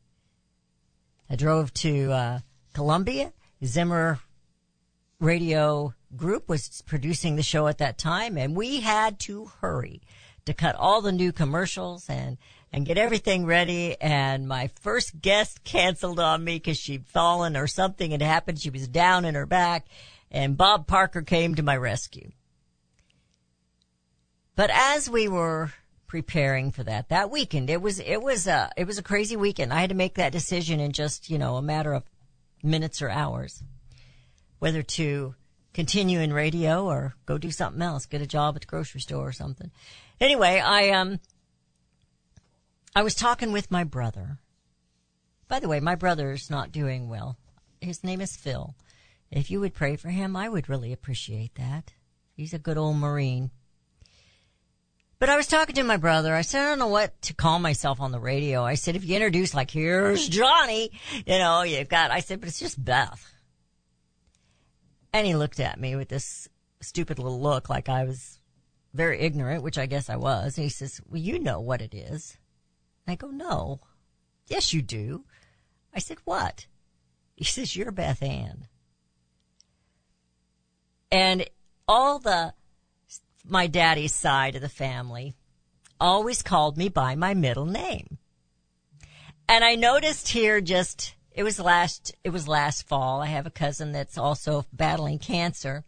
I 1.29 1.35
drove 1.35 1.73
to 1.75 2.11
uh, 2.11 2.39
Columbia. 2.73 3.33
Zimmer 3.65 4.19
Radio 5.19 5.93
Group 6.15 6.49
was 6.49 6.83
producing 6.85 7.35
the 7.35 7.43
show 7.43 7.67
at 7.67 7.77
that 7.77 7.97
time, 7.97 8.37
and 8.37 8.55
we 8.55 8.81
had 8.81 9.19
to 9.21 9.45
hurry 9.61 10.01
to 10.45 10.53
cut 10.53 10.75
all 10.75 11.01
the 11.01 11.11
new 11.11 11.31
commercials 11.31 12.09
and 12.09 12.37
and 12.71 12.85
get 12.85 12.97
everything 12.97 13.45
ready. 13.45 13.95
And 14.01 14.47
my 14.47 14.69
first 14.81 15.21
guest 15.21 15.63
canceled 15.63 16.19
on 16.19 16.43
me 16.43 16.55
because 16.55 16.77
she'd 16.77 17.07
fallen 17.07 17.55
or 17.55 17.67
something 17.67 18.11
had 18.11 18.21
happened. 18.21 18.59
She 18.59 18.69
was 18.69 18.87
down 18.87 19.25
in 19.25 19.35
her 19.35 19.45
back, 19.45 19.85
and 20.31 20.57
Bob 20.57 20.87
Parker 20.87 21.21
came 21.21 21.55
to 21.55 21.63
my 21.63 21.77
rescue. 21.77 22.31
But 24.55 24.71
as 24.71 25.09
we 25.09 25.27
were 25.27 25.73
preparing 26.07 26.71
for 26.71 26.83
that 26.83 27.09
that 27.09 27.31
weekend, 27.31 27.69
it 27.69 27.81
was 27.81 27.99
it 27.99 28.21
was 28.21 28.45
a 28.45 28.71
it 28.75 28.85
was 28.85 28.97
a 28.97 29.03
crazy 29.03 29.35
weekend. 29.35 29.71
I 29.73 29.81
had 29.81 29.89
to 29.89 29.95
make 29.95 30.15
that 30.15 30.31
decision 30.31 30.79
in 30.79 30.91
just 30.91 31.29
you 31.29 31.37
know 31.37 31.55
a 31.55 31.61
matter 31.61 31.93
of 31.93 32.03
minutes 32.63 33.01
or 33.01 33.09
hours, 33.09 33.61
whether 34.59 34.81
to 34.81 35.35
continue 35.73 36.19
in 36.19 36.31
radio 36.31 36.85
or 36.85 37.15
go 37.25 37.37
do 37.37 37.51
something 37.51 37.81
else, 37.81 38.05
get 38.05 38.21
a 38.21 38.27
job 38.27 38.55
at 38.55 38.61
the 38.61 38.67
grocery 38.67 39.01
store 39.01 39.27
or 39.27 39.33
something. 39.33 39.71
Anyway, 40.21 40.59
I 40.59 40.89
um 40.91 41.19
I 42.95 43.03
was 43.03 43.15
talking 43.15 43.51
with 43.51 43.71
my 43.71 43.83
brother. 43.83 44.39
By 45.47 45.59
the 45.59 45.67
way, 45.67 45.79
my 45.79 45.95
brother's 45.95 46.49
not 46.49 46.71
doing 46.71 47.09
well. 47.09 47.37
His 47.81 48.03
name 48.03 48.21
is 48.21 48.35
Phil. 48.35 48.75
If 49.29 49.49
you 49.51 49.59
would 49.59 49.73
pray 49.73 49.95
for 49.95 50.09
him, 50.09 50.35
I 50.35 50.47
would 50.47 50.69
really 50.69 50.93
appreciate 50.93 51.55
that. 51.55 51.93
He's 52.33 52.53
a 52.53 52.59
good 52.59 52.77
old 52.77 52.97
Marine. 52.97 53.51
But 55.19 55.29
I 55.29 55.37
was 55.37 55.47
talking 55.47 55.75
to 55.75 55.83
my 55.83 55.97
brother. 55.97 56.35
I 56.35 56.41
said, 56.41 56.63
I 56.63 56.69
don't 56.69 56.79
know 56.79 56.87
what 56.87 57.21
to 57.23 57.33
call 57.33 57.59
myself 57.59 58.01
on 58.01 58.11
the 58.11 58.19
radio. 58.19 58.63
I 58.63 58.75
said, 58.75 58.95
if 58.95 59.05
you 59.05 59.15
introduce 59.15 59.53
like, 59.53 59.71
here's 59.71 60.27
Johnny, 60.29 60.91
you 61.25 61.37
know, 61.37 61.61
you've 61.61 61.89
got, 61.89 62.11
I 62.11 62.19
said, 62.19 62.39
but 62.39 62.49
it's 62.49 62.59
just 62.59 62.83
Beth. 62.83 63.33
And 65.13 65.25
he 65.25 65.35
looked 65.35 65.59
at 65.59 65.79
me 65.79 65.95
with 65.95 66.09
this 66.09 66.49
stupid 66.81 67.19
little 67.19 67.39
look 67.39 67.69
like 67.69 67.87
I 67.87 68.03
was 68.03 68.39
very 68.93 69.19
ignorant, 69.19 69.63
which 69.63 69.77
I 69.77 69.85
guess 69.85 70.09
I 70.09 70.15
was. 70.17 70.57
And 70.57 70.63
he 70.63 70.69
says, 70.69 70.99
well, 71.07 71.21
you 71.21 71.39
know 71.39 71.59
what 71.59 71.81
it 71.81 71.93
is. 71.93 72.37
And 73.05 73.13
I 73.13 73.15
go, 73.15 73.27
no. 73.27 73.79
Yes, 74.47 74.73
you 74.73 74.81
do. 74.81 75.25
I 75.93 75.99
said, 75.99 76.17
what? 76.25 76.65
He 77.35 77.45
says, 77.45 77.75
you're 77.75 77.91
Beth 77.91 78.21
Ann. 78.21 78.67
And 81.11 81.47
all 81.87 82.19
the, 82.19 82.53
my 83.45 83.67
daddy's 83.67 84.13
side 84.13 84.55
of 84.55 84.61
the 84.61 84.69
family 84.69 85.35
always 85.99 86.41
called 86.41 86.77
me 86.77 86.89
by 86.89 87.15
my 87.15 87.33
middle 87.33 87.65
name. 87.65 88.17
And 89.47 89.63
I 89.63 89.75
noticed 89.75 90.29
here 90.29 90.61
just, 90.61 91.15
it 91.31 91.43
was 91.43 91.59
last, 91.59 92.15
it 92.23 92.29
was 92.29 92.47
last 92.47 92.87
fall. 92.87 93.21
I 93.21 93.27
have 93.27 93.45
a 93.45 93.51
cousin 93.51 93.91
that's 93.91 94.17
also 94.17 94.65
battling 94.71 95.19
cancer. 95.19 95.83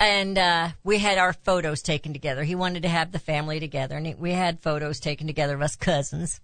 And, 0.00 0.38
uh, 0.38 0.70
we 0.82 0.98
had 0.98 1.18
our 1.18 1.32
photos 1.32 1.82
taken 1.82 2.12
together. 2.12 2.44
He 2.44 2.54
wanted 2.54 2.82
to 2.82 2.88
have 2.88 3.12
the 3.12 3.18
family 3.18 3.60
together 3.60 3.96
and 3.96 4.18
we 4.18 4.32
had 4.32 4.60
photos 4.60 5.00
taken 5.00 5.26
together 5.26 5.54
of 5.54 5.62
us 5.62 5.76
cousins. 5.76 6.40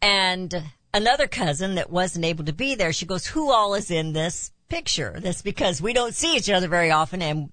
And 0.00 0.70
another 0.94 1.26
cousin 1.26 1.74
that 1.74 1.90
wasn't 1.90 2.24
able 2.24 2.44
to 2.44 2.52
be 2.52 2.74
there, 2.74 2.92
she 2.92 3.06
goes, 3.06 3.26
who 3.26 3.50
all 3.50 3.74
is 3.74 3.90
in 3.90 4.12
this 4.12 4.52
picture? 4.68 5.18
That's 5.18 5.42
because 5.42 5.82
we 5.82 5.92
don't 5.92 6.14
see 6.14 6.36
each 6.36 6.50
other 6.50 6.68
very 6.68 6.90
often 6.90 7.22
and 7.22 7.50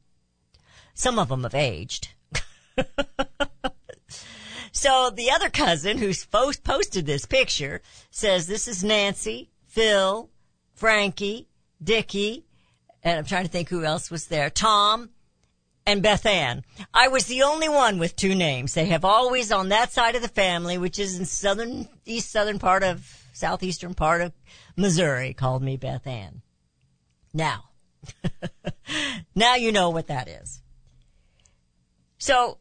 some 0.95 1.19
of 1.19 1.29
them 1.29 1.43
have 1.43 1.53
aged. 1.53 2.09
So 4.75 5.09
the 5.09 5.31
other 5.31 5.49
cousin 5.49 5.99
who's 5.99 6.25
post- 6.25 6.65
posted 6.65 7.05
this 7.05 7.25
picture 7.25 7.81
says 8.11 8.45
this 8.45 8.67
is 8.67 8.83
Nancy, 8.83 9.49
Phil, 9.67 10.29
Frankie, 10.73 11.47
Dickie, 11.81 12.45
and 13.01 13.17
I'm 13.17 13.25
trying 13.25 13.45
to 13.45 13.49
think 13.49 13.69
who 13.69 13.85
else 13.85 14.11
was 14.11 14.27
there. 14.27 14.49
Tom 14.49 15.11
and 15.85 16.03
Beth 16.03 16.25
Ann. 16.25 16.65
I 16.93 17.07
was 17.07 17.27
the 17.27 17.43
only 17.43 17.69
one 17.69 17.99
with 17.99 18.17
two 18.17 18.35
names. 18.35 18.73
They 18.73 18.87
have 18.87 19.05
always 19.05 19.49
on 19.49 19.69
that 19.69 19.93
side 19.93 20.15
of 20.17 20.21
the 20.21 20.27
family, 20.27 20.77
which 20.77 20.99
is 20.99 21.17
in 21.17 21.25
southern, 21.25 21.87
east 22.05 22.29
southern 22.29 22.59
part 22.59 22.83
of, 22.83 23.23
southeastern 23.31 23.93
part 23.93 24.19
of 24.19 24.33
Missouri, 24.75 25.33
called 25.33 25.63
me 25.63 25.77
Beth 25.77 26.05
Ann. 26.05 26.41
Now, 27.33 27.69
now 29.35 29.55
you 29.55 29.71
know 29.71 29.89
what 29.89 30.07
that 30.07 30.27
is. 30.27 30.61
So 32.17 32.57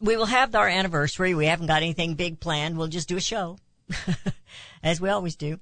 we 0.00 0.16
will 0.16 0.26
have 0.26 0.54
our 0.54 0.68
anniversary. 0.68 1.34
We 1.34 1.46
haven't 1.46 1.68
got 1.68 1.82
anything 1.82 2.14
big 2.14 2.40
planned. 2.40 2.76
We'll 2.76 2.88
just 2.88 3.08
do 3.08 3.16
a 3.16 3.20
show, 3.20 3.58
as 4.82 5.00
we 5.00 5.08
always 5.08 5.36
do. 5.36 5.60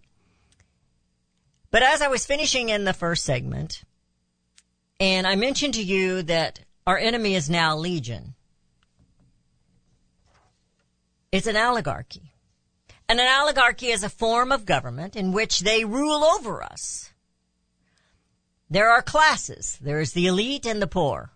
But 1.70 1.82
as 1.82 2.02
I 2.02 2.08
was 2.08 2.26
finishing 2.26 2.68
in 2.68 2.84
the 2.84 2.92
first 2.92 3.24
segment, 3.24 3.84
and 4.98 5.26
I 5.26 5.36
mentioned 5.36 5.74
to 5.74 5.82
you 5.82 6.22
that 6.22 6.60
our 6.86 6.98
enemy 6.98 7.34
is 7.34 7.48
now 7.48 7.76
Legion. 7.76 8.34
It's 11.30 11.46
an 11.46 11.56
oligarchy. 11.56 12.32
And 13.08 13.20
an 13.20 13.40
oligarchy 13.40 13.88
is 13.88 14.02
a 14.02 14.08
form 14.08 14.52
of 14.52 14.64
government 14.64 15.16
in 15.16 15.32
which 15.32 15.60
they 15.60 15.84
rule 15.84 16.24
over 16.24 16.62
us. 16.62 17.10
There 18.68 18.90
are 18.90 19.02
classes. 19.02 19.78
There 19.80 20.00
is 20.00 20.12
the 20.12 20.26
elite 20.26 20.66
and 20.66 20.80
the 20.80 20.86
poor. 20.86 21.32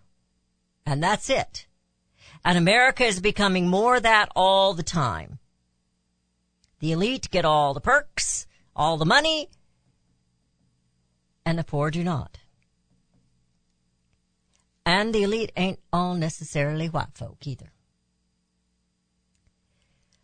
And 0.85 1.01
that's 1.01 1.29
it. 1.29 1.67
And 2.43 2.57
America 2.57 3.03
is 3.03 3.19
becoming 3.19 3.67
more 3.67 3.99
that 3.99 4.29
all 4.35 4.73
the 4.73 4.83
time. 4.83 5.39
The 6.79 6.91
elite 6.91 7.31
get 7.31 7.45
all 7.45 7.73
the 7.73 7.81
perks, 7.81 8.45
all 8.75 8.97
the 8.97 9.05
money, 9.05 9.49
and 11.45 11.57
the 11.57 11.63
poor 11.63 11.89
do 11.89 12.03
not. 12.03 12.37
And 14.85 15.13
the 15.13 15.23
elite 15.23 15.51
ain't 15.55 15.79
all 15.91 16.13
necessarily 16.13 16.87
white 16.87 17.15
folk 17.15 17.47
either. 17.47 17.71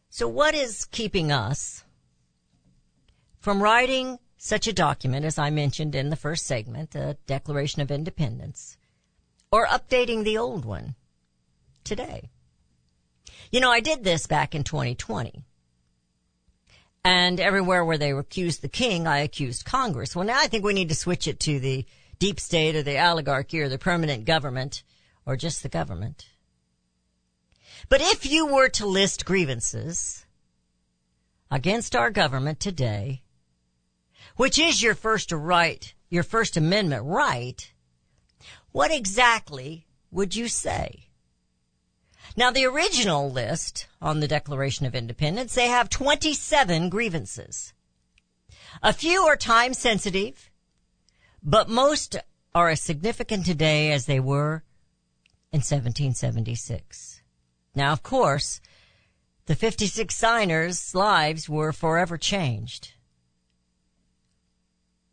So 0.09 0.27
what 0.27 0.53
is 0.53 0.85
keeping 0.85 1.31
us 1.31 1.83
from 3.39 3.63
writing 3.63 4.19
such 4.37 4.67
a 4.67 4.73
document 4.73 5.25
as 5.25 5.39
I 5.39 5.49
mentioned 5.49 5.95
in 5.95 6.09
the 6.09 6.15
first 6.15 6.45
segment, 6.45 6.91
the 6.91 7.17
Declaration 7.25 7.81
of 7.81 7.89
Independence, 7.89 8.77
or 9.51 9.67
updating 9.67 10.23
the 10.23 10.37
old 10.37 10.65
one 10.65 10.95
today? 11.83 12.29
You 13.51 13.59
know, 13.59 13.71
I 13.71 13.81
did 13.81 14.03
this 14.03 14.27
back 14.27 14.55
in 14.55 14.63
2020. 14.63 15.43
And 17.03 17.39
everywhere 17.39 17.83
where 17.83 17.97
they 17.97 18.11
accused 18.11 18.61
the 18.61 18.69
king, 18.69 19.07
I 19.07 19.19
accused 19.19 19.65
Congress. 19.65 20.15
Well, 20.15 20.25
now 20.25 20.39
I 20.39 20.47
think 20.47 20.63
we 20.63 20.73
need 20.73 20.89
to 20.89 20.95
switch 20.95 21.27
it 21.27 21.39
to 21.41 21.59
the 21.59 21.85
deep 22.19 22.39
state 22.39 22.75
or 22.75 22.83
the 22.83 22.99
oligarchy 22.99 23.59
or 23.59 23.69
the 23.69 23.79
permanent 23.79 24.25
government 24.25 24.83
or 25.25 25.35
just 25.35 25.63
the 25.63 25.69
government. 25.69 26.27
But 27.89 28.01
if 28.01 28.25
you 28.25 28.45
were 28.45 28.69
to 28.69 28.85
list 28.85 29.25
grievances 29.25 30.25
against 31.49 31.95
our 31.95 32.11
government 32.11 32.59
today, 32.59 33.23
which 34.37 34.59
is 34.59 34.81
your 34.81 34.95
first 34.95 35.31
right, 35.31 35.93
your 36.09 36.23
first 36.23 36.55
amendment 36.55 37.03
right, 37.05 37.73
what 38.71 38.91
exactly 38.91 39.85
would 40.11 40.35
you 40.35 40.47
say? 40.47 41.07
Now 42.37 42.51
the 42.51 42.65
original 42.65 43.31
list 43.31 43.87
on 44.01 44.19
the 44.19 44.27
Declaration 44.27 44.85
of 44.85 44.95
Independence, 44.95 45.53
they 45.53 45.67
have 45.67 45.89
27 45.89 46.89
grievances. 46.89 47.73
A 48.81 48.93
few 48.93 49.23
are 49.23 49.35
time 49.35 49.73
sensitive, 49.73 50.49
but 51.43 51.69
most 51.69 52.15
are 52.55 52.69
as 52.69 52.81
significant 52.81 53.45
today 53.45 53.91
as 53.91 54.05
they 54.05 54.19
were 54.19 54.63
in 55.51 55.59
1776. 55.59 57.21
Now, 57.75 57.91
of 57.91 58.03
course, 58.03 58.61
the 59.45 59.55
56 59.55 60.15
signers' 60.15 60.95
lives 60.95 61.49
were 61.49 61.73
forever 61.73 62.17
changed. 62.17 62.93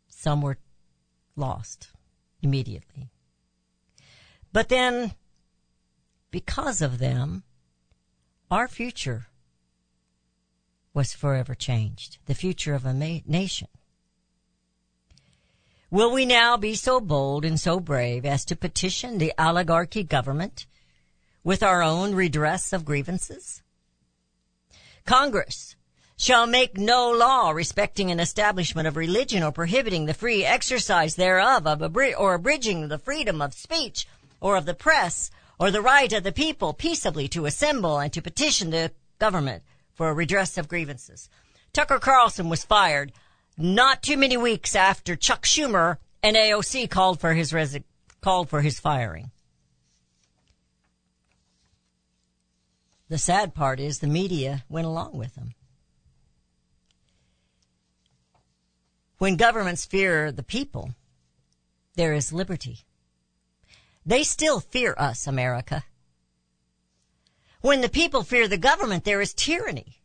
Some 0.07 0.41
were 0.41 0.57
lost 1.35 1.89
immediately. 2.41 3.09
But 4.51 4.69
then, 4.69 5.13
because 6.31 6.81
of 6.81 6.97
them, 6.97 7.43
our 8.49 8.67
future 8.67 9.27
was 10.93 11.13
forever 11.13 11.53
changed. 11.53 12.17
The 12.25 12.33
future 12.33 12.73
of 12.73 12.85
a 12.85 12.93
ma- 12.93 13.19
nation. 13.25 13.67
Will 15.91 16.11
we 16.11 16.25
now 16.25 16.57
be 16.57 16.75
so 16.75 16.99
bold 16.99 17.45
and 17.45 17.59
so 17.59 17.79
brave 17.79 18.25
as 18.25 18.45
to 18.45 18.55
petition 18.55 19.17
the 19.17 19.33
oligarchy 19.39 20.03
government 20.03 20.67
with 21.43 21.63
our 21.63 21.81
own 21.81 22.13
redress 22.13 22.73
of 22.73 22.85
grievances? 22.85 23.63
Congress 25.05 25.75
shall 26.15 26.45
make 26.45 26.77
no 26.77 27.09
law 27.09 27.49
respecting 27.51 28.11
an 28.11 28.19
establishment 28.19 28.87
of 28.87 28.97
religion 28.97 29.41
or 29.41 29.51
prohibiting 29.51 30.05
the 30.05 30.13
free 30.13 30.43
exercise 30.43 31.15
thereof 31.15 31.65
of 31.65 31.81
abri- 31.81 32.13
or 32.13 32.33
abridging 32.33 32.87
the 32.87 32.99
freedom 32.99 33.41
of 33.41 33.53
speech 33.53 34.05
or 34.41 34.55
of 34.57 34.65
the 34.65 34.73
press 34.73 35.31
or 35.59 35.71
the 35.71 35.81
right 35.81 36.11
of 36.13 36.23
the 36.23 36.31
people 36.31 36.73
peaceably 36.73 37.27
to 37.29 37.45
assemble 37.45 37.99
and 37.99 38.13
to 38.13 38.21
petition 38.21 38.69
the 38.69 38.91
government 39.19 39.63
for 39.93 40.09
a 40.09 40.13
redress 40.13 40.57
of 40.57 40.67
grievances. 40.67 41.29
Tucker 41.73 41.99
Carlson 41.99 42.49
was 42.49 42.63
fired 42.63 43.11
not 43.57 44.01
too 44.01 44.17
many 44.17 44.37
weeks 44.37 44.75
after 44.75 45.15
Chuck 45.15 45.43
Schumer 45.45 45.97
and 46.23 46.35
AOC 46.35 46.89
called 46.89 47.19
for 47.19 47.33
his 47.33 47.51
resi- 47.51 47.83
called 48.21 48.49
for 48.49 48.61
his 48.61 48.79
firing. 48.79 49.31
The 53.09 53.17
sad 53.17 53.53
part 53.53 53.79
is 53.79 53.99
the 53.99 54.07
media 54.07 54.63
went 54.69 54.87
along 54.87 55.17
with 55.17 55.35
them. 55.35 55.55
When 59.17 59.35
governments 59.35 59.85
fear 59.85 60.31
the 60.31 60.43
people, 60.43 60.91
there 61.95 62.13
is 62.13 62.31
liberty. 62.31 62.85
They 64.09 64.23
still 64.23 64.59
fear 64.59 64.95
us, 64.97 65.27
America. 65.27 65.83
When 67.61 67.81
the 67.81 67.89
people 67.89 68.23
fear 68.23 68.47
the 68.47 68.57
government, 68.57 69.03
there 69.03 69.21
is 69.21 69.35
tyranny. 69.35 70.01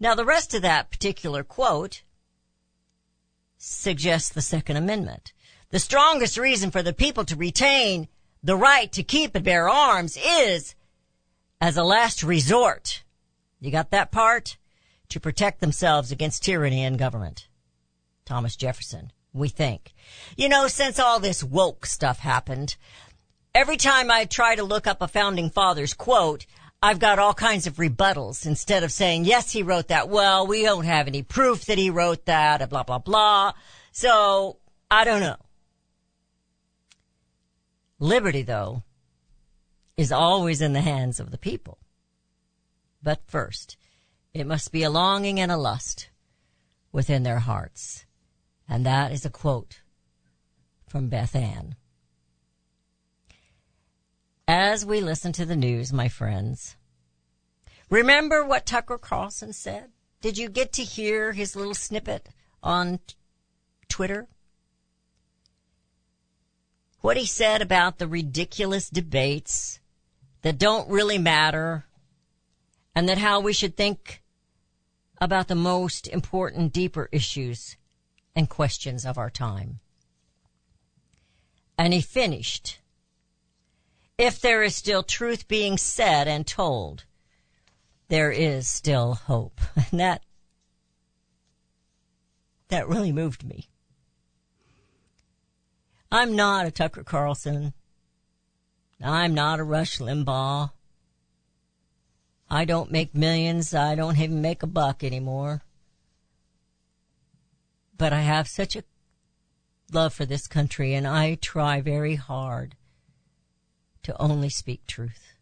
Now, 0.00 0.14
the 0.14 0.24
rest 0.24 0.54
of 0.54 0.62
that 0.62 0.90
particular 0.90 1.44
quote 1.44 2.04
suggests 3.58 4.30
the 4.30 4.40
Second 4.40 4.78
Amendment. 4.78 5.34
The 5.68 5.78
strongest 5.78 6.38
reason 6.38 6.70
for 6.70 6.82
the 6.82 6.94
people 6.94 7.26
to 7.26 7.36
retain 7.36 8.08
the 8.42 8.56
right 8.56 8.90
to 8.92 9.02
keep 9.02 9.34
and 9.34 9.44
bear 9.44 9.68
arms 9.68 10.16
is 10.16 10.74
as 11.60 11.76
a 11.76 11.84
last 11.84 12.22
resort. 12.22 13.04
You 13.60 13.70
got 13.70 13.90
that 13.90 14.10
part? 14.10 14.56
To 15.10 15.20
protect 15.20 15.60
themselves 15.60 16.10
against 16.10 16.44
tyranny 16.44 16.82
and 16.82 16.98
government. 16.98 17.48
Thomas 18.24 18.56
Jefferson, 18.56 19.12
we 19.32 19.48
think. 19.48 19.92
You 20.36 20.48
know, 20.48 20.66
since 20.68 20.98
all 20.98 21.20
this 21.20 21.42
woke 21.42 21.86
stuff 21.86 22.18
happened, 22.18 22.76
every 23.54 23.76
time 23.76 24.10
I 24.10 24.24
try 24.24 24.54
to 24.54 24.64
look 24.64 24.86
up 24.86 25.02
a 25.02 25.08
founding 25.08 25.50
father's 25.50 25.94
quote, 25.94 26.46
I've 26.82 26.98
got 26.98 27.18
all 27.18 27.34
kinds 27.34 27.66
of 27.66 27.76
rebuttals 27.76 28.44
instead 28.44 28.82
of 28.82 28.90
saying, 28.90 29.24
yes, 29.24 29.52
he 29.52 29.62
wrote 29.62 29.88
that. 29.88 30.08
Well, 30.08 30.46
we 30.46 30.62
don't 30.62 30.84
have 30.84 31.06
any 31.06 31.22
proof 31.22 31.66
that 31.66 31.78
he 31.78 31.90
wrote 31.90 32.26
that, 32.26 32.68
blah, 32.68 32.82
blah, 32.82 32.98
blah. 32.98 33.52
So, 33.92 34.58
I 34.90 35.04
don't 35.04 35.20
know. 35.20 35.36
Liberty, 38.00 38.42
though, 38.42 38.82
is 39.96 40.10
always 40.10 40.60
in 40.60 40.72
the 40.72 40.80
hands 40.80 41.20
of 41.20 41.30
the 41.30 41.38
people. 41.38 41.78
But 43.00 43.20
first, 43.26 43.76
it 44.34 44.46
must 44.46 44.72
be 44.72 44.82
a 44.82 44.90
longing 44.90 45.38
and 45.38 45.52
a 45.52 45.56
lust 45.56 46.08
within 46.90 47.22
their 47.22 47.38
hearts. 47.38 48.06
And 48.68 48.86
that 48.86 49.12
is 49.12 49.24
a 49.24 49.30
quote 49.30 49.80
from 50.86 51.08
Beth 51.08 51.34
Ann. 51.34 51.76
As 54.46 54.84
we 54.84 55.00
listen 55.00 55.32
to 55.32 55.46
the 55.46 55.56
news, 55.56 55.92
my 55.92 56.08
friends, 56.08 56.76
remember 57.88 58.44
what 58.44 58.66
Tucker 58.66 58.98
Carlson 58.98 59.52
said? 59.52 59.90
Did 60.20 60.36
you 60.36 60.48
get 60.48 60.72
to 60.74 60.84
hear 60.84 61.32
his 61.32 61.56
little 61.56 61.74
snippet 61.74 62.28
on 62.62 62.98
t- 63.06 63.14
Twitter? 63.88 64.28
What 67.00 67.16
he 67.16 67.26
said 67.26 67.62
about 67.62 67.98
the 67.98 68.06
ridiculous 68.06 68.88
debates 68.88 69.80
that 70.42 70.58
don't 70.58 70.88
really 70.88 71.18
matter 71.18 71.86
and 72.94 73.08
that 73.08 73.18
how 73.18 73.40
we 73.40 73.52
should 73.52 73.76
think 73.76 74.22
about 75.20 75.48
the 75.48 75.54
most 75.54 76.06
important, 76.08 76.72
deeper 76.72 77.08
issues 77.12 77.76
and 78.34 78.48
questions 78.48 79.04
of 79.04 79.18
our 79.18 79.30
time. 79.30 79.80
And 81.78 81.92
he 81.92 82.00
finished. 82.00 82.78
If 84.18 84.40
there 84.40 84.62
is 84.62 84.76
still 84.76 85.02
truth 85.02 85.48
being 85.48 85.76
said 85.78 86.28
and 86.28 86.46
told, 86.46 87.04
there 88.08 88.30
is 88.30 88.68
still 88.68 89.14
hope. 89.14 89.60
And 89.90 90.00
that, 90.00 90.22
that 92.68 92.88
really 92.88 93.12
moved 93.12 93.44
me. 93.44 93.68
I'm 96.10 96.36
not 96.36 96.66
a 96.66 96.70
Tucker 96.70 97.04
Carlson. 97.04 97.72
I'm 99.02 99.34
not 99.34 99.60
a 99.60 99.64
Rush 99.64 99.98
Limbaugh. 99.98 100.70
I 102.50 102.66
don't 102.66 102.92
make 102.92 103.14
millions. 103.14 103.74
I 103.74 103.94
don't 103.94 104.18
even 104.18 104.42
make 104.42 104.62
a 104.62 104.66
buck 104.66 105.02
anymore. 105.02 105.62
But 108.02 108.12
I 108.12 108.22
have 108.22 108.48
such 108.48 108.74
a 108.74 108.82
love 109.92 110.12
for 110.12 110.26
this 110.26 110.48
country 110.48 110.92
and 110.92 111.06
I 111.06 111.36
try 111.36 111.80
very 111.80 112.16
hard 112.16 112.74
to 114.02 114.20
only 114.20 114.48
speak 114.48 114.88
truth. 114.88 115.34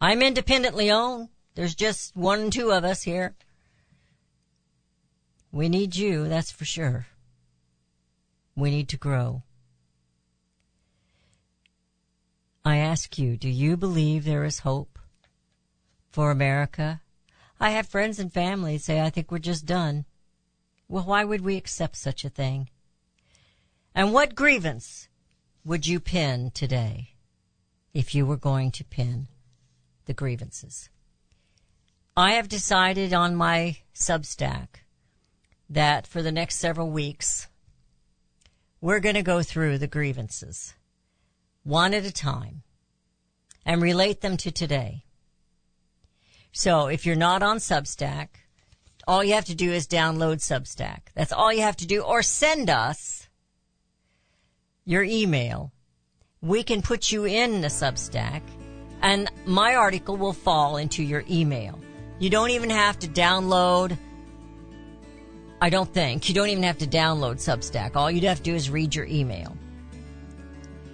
I'm 0.00 0.22
independently 0.22 0.90
owned. 0.90 1.28
There's 1.54 1.74
just 1.74 2.16
one 2.16 2.40
and 2.40 2.50
two 2.50 2.70
of 2.70 2.82
us 2.82 3.02
here. 3.02 3.34
We 5.52 5.68
need 5.68 5.96
you, 5.96 6.28
that's 6.28 6.50
for 6.50 6.64
sure. 6.64 7.08
We 8.56 8.70
need 8.70 8.88
to 8.88 8.96
grow. 8.96 9.42
I 12.64 12.78
ask 12.78 13.18
you, 13.18 13.36
do 13.36 13.50
you 13.50 13.76
believe 13.76 14.24
there 14.24 14.46
is 14.46 14.60
hope 14.60 14.98
for 16.08 16.30
America? 16.30 17.02
I 17.60 17.72
have 17.72 17.86
friends 17.86 18.18
and 18.18 18.32
family 18.32 18.78
say, 18.78 19.02
I 19.02 19.10
think 19.10 19.30
we're 19.30 19.40
just 19.40 19.66
done. 19.66 20.06
Well, 20.88 21.04
why 21.04 21.24
would 21.24 21.42
we 21.42 21.56
accept 21.56 21.96
such 21.96 22.24
a 22.24 22.30
thing? 22.30 22.70
And 23.94 24.12
what 24.12 24.34
grievance 24.34 25.08
would 25.64 25.86
you 25.86 26.00
pin 26.00 26.50
today 26.50 27.10
if 27.92 28.14
you 28.14 28.24
were 28.24 28.36
going 28.36 28.70
to 28.72 28.84
pin 28.84 29.28
the 30.06 30.14
grievances? 30.14 30.88
I 32.16 32.32
have 32.32 32.48
decided 32.48 33.12
on 33.12 33.36
my 33.36 33.76
Substack 33.94 34.82
that 35.68 36.06
for 36.06 36.22
the 36.22 36.32
next 36.32 36.56
several 36.56 36.90
weeks, 36.90 37.48
we're 38.80 39.00
going 39.00 39.14
to 39.14 39.22
go 39.22 39.42
through 39.42 39.78
the 39.78 39.86
grievances 39.86 40.74
one 41.64 41.92
at 41.92 42.06
a 42.06 42.12
time 42.12 42.62
and 43.66 43.82
relate 43.82 44.22
them 44.22 44.38
to 44.38 44.50
today. 44.50 45.04
So 46.52 46.86
if 46.86 47.04
you're 47.04 47.14
not 47.14 47.42
on 47.42 47.58
Substack, 47.58 48.28
all 49.08 49.24
you 49.24 49.32
have 49.32 49.46
to 49.46 49.54
do 49.54 49.72
is 49.72 49.88
download 49.88 50.36
Substack. 50.36 51.00
That's 51.14 51.32
all 51.32 51.50
you 51.50 51.62
have 51.62 51.78
to 51.78 51.86
do 51.86 52.02
or 52.02 52.22
send 52.22 52.68
us 52.68 53.26
your 54.84 55.02
email. 55.02 55.72
We 56.42 56.62
can 56.62 56.82
put 56.82 57.10
you 57.10 57.24
in 57.24 57.62
the 57.62 57.68
Substack 57.68 58.42
and 59.00 59.30
my 59.46 59.76
article 59.76 60.18
will 60.18 60.34
fall 60.34 60.76
into 60.76 61.02
your 61.02 61.24
email. 61.30 61.80
You 62.18 62.28
don't 62.28 62.50
even 62.50 62.68
have 62.68 62.98
to 63.00 63.08
download 63.08 63.96
I 65.60 65.70
don't 65.70 65.92
think. 65.92 66.28
You 66.28 66.36
don't 66.36 66.50
even 66.50 66.62
have 66.62 66.78
to 66.78 66.86
download 66.86 67.36
Substack. 67.36 67.96
All 67.96 68.08
you'd 68.10 68.22
have 68.22 68.36
to 68.36 68.42
do 68.44 68.54
is 68.54 68.70
read 68.70 68.94
your 68.94 69.06
email. 69.06 69.56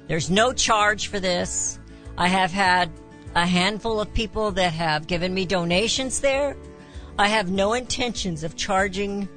There's 0.07 0.31
no 0.31 0.55
charge 0.55 1.09
for 1.09 1.21
this. 1.21 1.79
I 2.17 2.29
have 2.29 2.51
had 2.51 2.91
a 3.35 3.45
handful 3.45 4.01
of 4.01 4.15
people 4.15 4.53
that 4.53 4.73
have 4.73 5.07
given 5.07 5.35
me 5.35 5.45
donations 5.45 6.21
there. 6.21 6.57
I 7.19 7.29
have 7.29 7.51
no 7.51 7.75
intentions 7.75 8.43
of 8.43 8.57
charging 8.57 9.29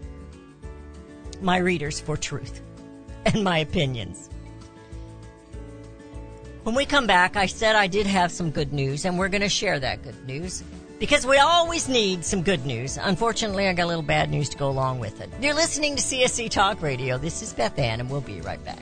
my 1.41 1.57
readers 1.57 1.99
for 1.99 2.17
truth 2.17 2.61
and 3.25 3.43
my 3.43 3.59
opinions. 3.59 4.29
When 6.63 6.75
we 6.75 6.85
come 6.85 7.07
back, 7.07 7.37
I 7.37 7.45
said 7.45 7.75
I 7.75 7.87
did 7.87 8.07
have 8.07 8.31
some 8.31 8.51
good 8.51 8.73
news, 8.73 9.05
and 9.05 9.17
we're 9.17 9.29
going 9.29 9.41
to 9.41 9.49
share 9.49 9.79
that 9.79 10.03
good 10.03 10.27
news 10.27 10.63
because 10.99 11.25
we 11.25 11.37
always 11.37 11.87
need 11.87 12.25
some 12.25 12.41
good 12.41 12.65
news. 12.65 12.97
Unfortunately, 13.01 13.67
I 13.67 13.73
got 13.73 13.85
a 13.85 13.87
little 13.87 14.01
bad 14.01 14.29
news 14.29 14.49
to 14.49 14.57
go 14.57 14.69
along 14.69 14.99
with 14.99 15.21
it. 15.21 15.29
You're 15.39 15.53
listening 15.53 15.95
to 15.95 16.01
CSC 16.01 16.49
Talk 16.49 16.81
Radio. 16.81 17.17
This 17.17 17.41
is 17.41 17.53
Beth 17.53 17.77
Ann, 17.79 18.01
and 18.01 18.09
we'll 18.09 18.21
be 18.21 18.41
right 18.41 18.63
back. 18.65 18.81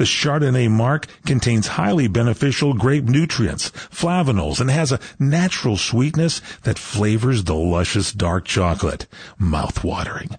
The 0.00 0.06
Chardonnay 0.06 0.70
marc 0.70 1.08
contains 1.26 1.66
highly 1.76 2.08
beneficial 2.08 2.72
grape 2.72 3.04
nutrients, 3.04 3.68
flavanols, 3.68 4.58
and 4.58 4.70
has 4.70 4.92
a 4.92 5.00
natural 5.18 5.76
sweetness 5.76 6.40
that 6.62 6.78
flavors 6.78 7.44
the 7.44 7.54
luscious 7.54 8.10
dark 8.10 8.46
chocolate. 8.46 9.06
Mouth-watering, 9.38 10.38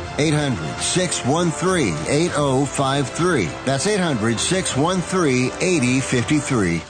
800 0.17 0.77
613 0.79 1.95
8053. 2.07 3.45
That's 3.65 3.87
800 3.87 4.39
613 4.39 5.51
8053. 5.61 6.81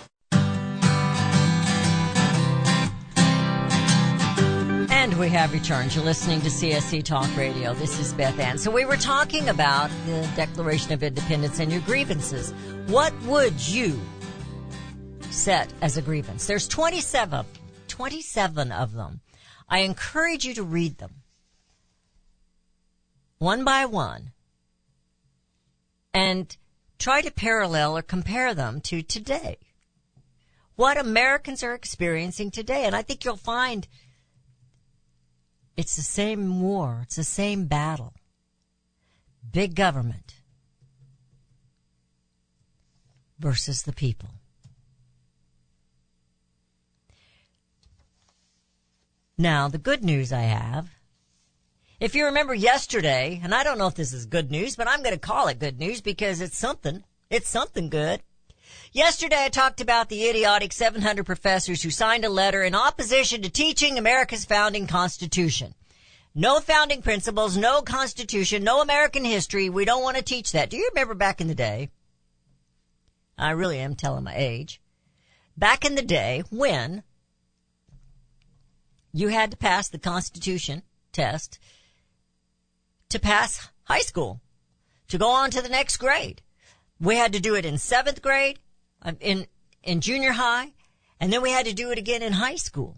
And 4.89 5.17
we 5.17 5.29
have 5.29 5.53
returned. 5.53 5.95
You're 5.95 6.03
listening 6.03 6.41
to 6.41 6.49
CSC 6.49 7.03
Talk 7.03 7.35
Radio. 7.37 7.73
This 7.73 7.99
is 7.99 8.13
Beth 8.13 8.39
Ann. 8.39 8.57
So 8.57 8.71
we 8.71 8.85
were 8.85 8.97
talking 8.97 9.49
about 9.49 9.89
the 10.05 10.27
Declaration 10.35 10.93
of 10.93 11.03
Independence 11.03 11.59
and 11.59 11.71
your 11.71 11.81
grievances. 11.81 12.53
What 12.87 13.13
would 13.23 13.67
you 13.67 13.99
set 15.29 15.71
as 15.81 15.97
a 15.97 16.01
grievance? 16.01 16.47
There's 16.47 16.67
27, 16.67 17.45
27 17.87 18.71
of 18.71 18.93
them. 18.93 19.21
I 19.69 19.79
encourage 19.79 20.45
you 20.45 20.53
to 20.55 20.63
read 20.63 20.97
them 20.97 21.20
one 23.41 23.63
by 23.63 23.83
one 23.83 24.29
and 26.13 26.55
try 26.99 27.21
to 27.21 27.31
parallel 27.31 27.97
or 27.97 28.03
compare 28.03 28.53
them 28.53 28.79
to 28.79 29.01
today. 29.01 29.57
What 30.75 30.95
Americans 30.95 31.63
are 31.63 31.73
experiencing 31.73 32.51
today. 32.51 32.85
And 32.85 32.95
I 32.95 33.01
think 33.01 33.25
you'll 33.25 33.37
find 33.37 33.87
it's 35.75 35.95
the 35.95 36.03
same 36.03 36.61
war. 36.61 36.99
It's 37.01 37.15
the 37.15 37.23
same 37.23 37.65
battle. 37.65 38.13
Big 39.51 39.73
government 39.73 40.35
versus 43.39 43.81
the 43.81 43.93
people. 43.93 44.29
Now, 49.35 49.67
the 49.67 49.79
good 49.79 50.03
news 50.03 50.31
I 50.31 50.41
have, 50.41 51.00
if 52.01 52.15
you 52.15 52.25
remember 52.25 52.55
yesterday, 52.55 53.39
and 53.43 53.53
I 53.53 53.63
don't 53.63 53.77
know 53.77 53.85
if 53.85 53.93
this 53.93 54.11
is 54.11 54.25
good 54.25 54.49
news, 54.49 54.75
but 54.75 54.87
I'm 54.87 55.03
going 55.03 55.13
to 55.13 55.19
call 55.19 55.47
it 55.47 55.59
good 55.59 55.79
news 55.79 56.01
because 56.01 56.41
it's 56.41 56.57
something. 56.57 57.03
It's 57.29 57.47
something 57.47 57.89
good. 57.89 58.23
Yesterday 58.91 59.45
I 59.45 59.49
talked 59.49 59.81
about 59.81 60.09
the 60.09 60.27
idiotic 60.27 60.73
700 60.73 61.23
professors 61.27 61.83
who 61.83 61.91
signed 61.91 62.25
a 62.25 62.29
letter 62.29 62.63
in 62.63 62.73
opposition 62.73 63.43
to 63.43 63.51
teaching 63.51 63.99
America's 63.99 64.45
founding 64.45 64.87
constitution. 64.87 65.75
No 66.33 66.59
founding 66.59 67.03
principles, 67.03 67.55
no 67.55 67.83
constitution, 67.83 68.63
no 68.63 68.81
American 68.81 69.23
history. 69.23 69.69
We 69.69 69.85
don't 69.85 70.01
want 70.01 70.17
to 70.17 70.23
teach 70.23 70.53
that. 70.53 70.71
Do 70.71 70.77
you 70.77 70.89
remember 70.91 71.13
back 71.13 71.39
in 71.39 71.47
the 71.47 71.55
day? 71.55 71.91
I 73.37 73.51
really 73.51 73.77
am 73.77 73.93
telling 73.93 74.23
my 74.23 74.35
age. 74.35 74.81
Back 75.55 75.85
in 75.85 75.93
the 75.93 76.01
day 76.01 76.41
when 76.49 77.03
you 79.13 79.27
had 79.27 79.51
to 79.51 79.57
pass 79.57 79.87
the 79.87 79.99
constitution 79.99 80.81
test 81.11 81.59
to 83.11 83.19
pass 83.19 83.69
high 83.83 84.01
school, 84.01 84.41
to 85.07 85.17
go 85.17 85.29
on 85.29 85.51
to 85.51 85.61
the 85.61 85.69
next 85.69 85.97
grade. 85.97 86.41
We 86.99 87.15
had 87.15 87.33
to 87.33 87.39
do 87.39 87.55
it 87.55 87.65
in 87.65 87.77
seventh 87.77 88.21
grade, 88.21 88.59
um, 89.01 89.17
in, 89.19 89.47
in 89.83 90.01
junior 90.01 90.33
high, 90.33 90.73
and 91.19 91.31
then 91.31 91.41
we 91.41 91.51
had 91.51 91.65
to 91.65 91.73
do 91.73 91.91
it 91.91 91.97
again 91.97 92.21
in 92.21 92.33
high 92.33 92.55
school. 92.55 92.97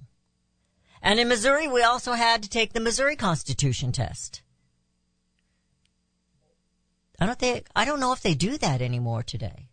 And 1.01 1.20
in 1.20 1.28
Missouri, 1.28 1.68
we 1.68 1.84
also 1.84 2.14
had 2.14 2.43
to 2.43 2.49
take 2.49 2.74
the 2.74 2.80
Missouri 2.80 3.16
Constitution 3.16 3.91
test. 3.91 4.41
I 7.20 7.26
don't 7.26 7.39
think, 7.39 7.68
I 7.76 7.86
don't 7.86 7.99
know 7.99 8.14
if 8.14 8.22
they 8.22 8.34
do 8.34 8.57
that 8.57 8.82
anymore 8.82 9.24
today. 9.24 9.70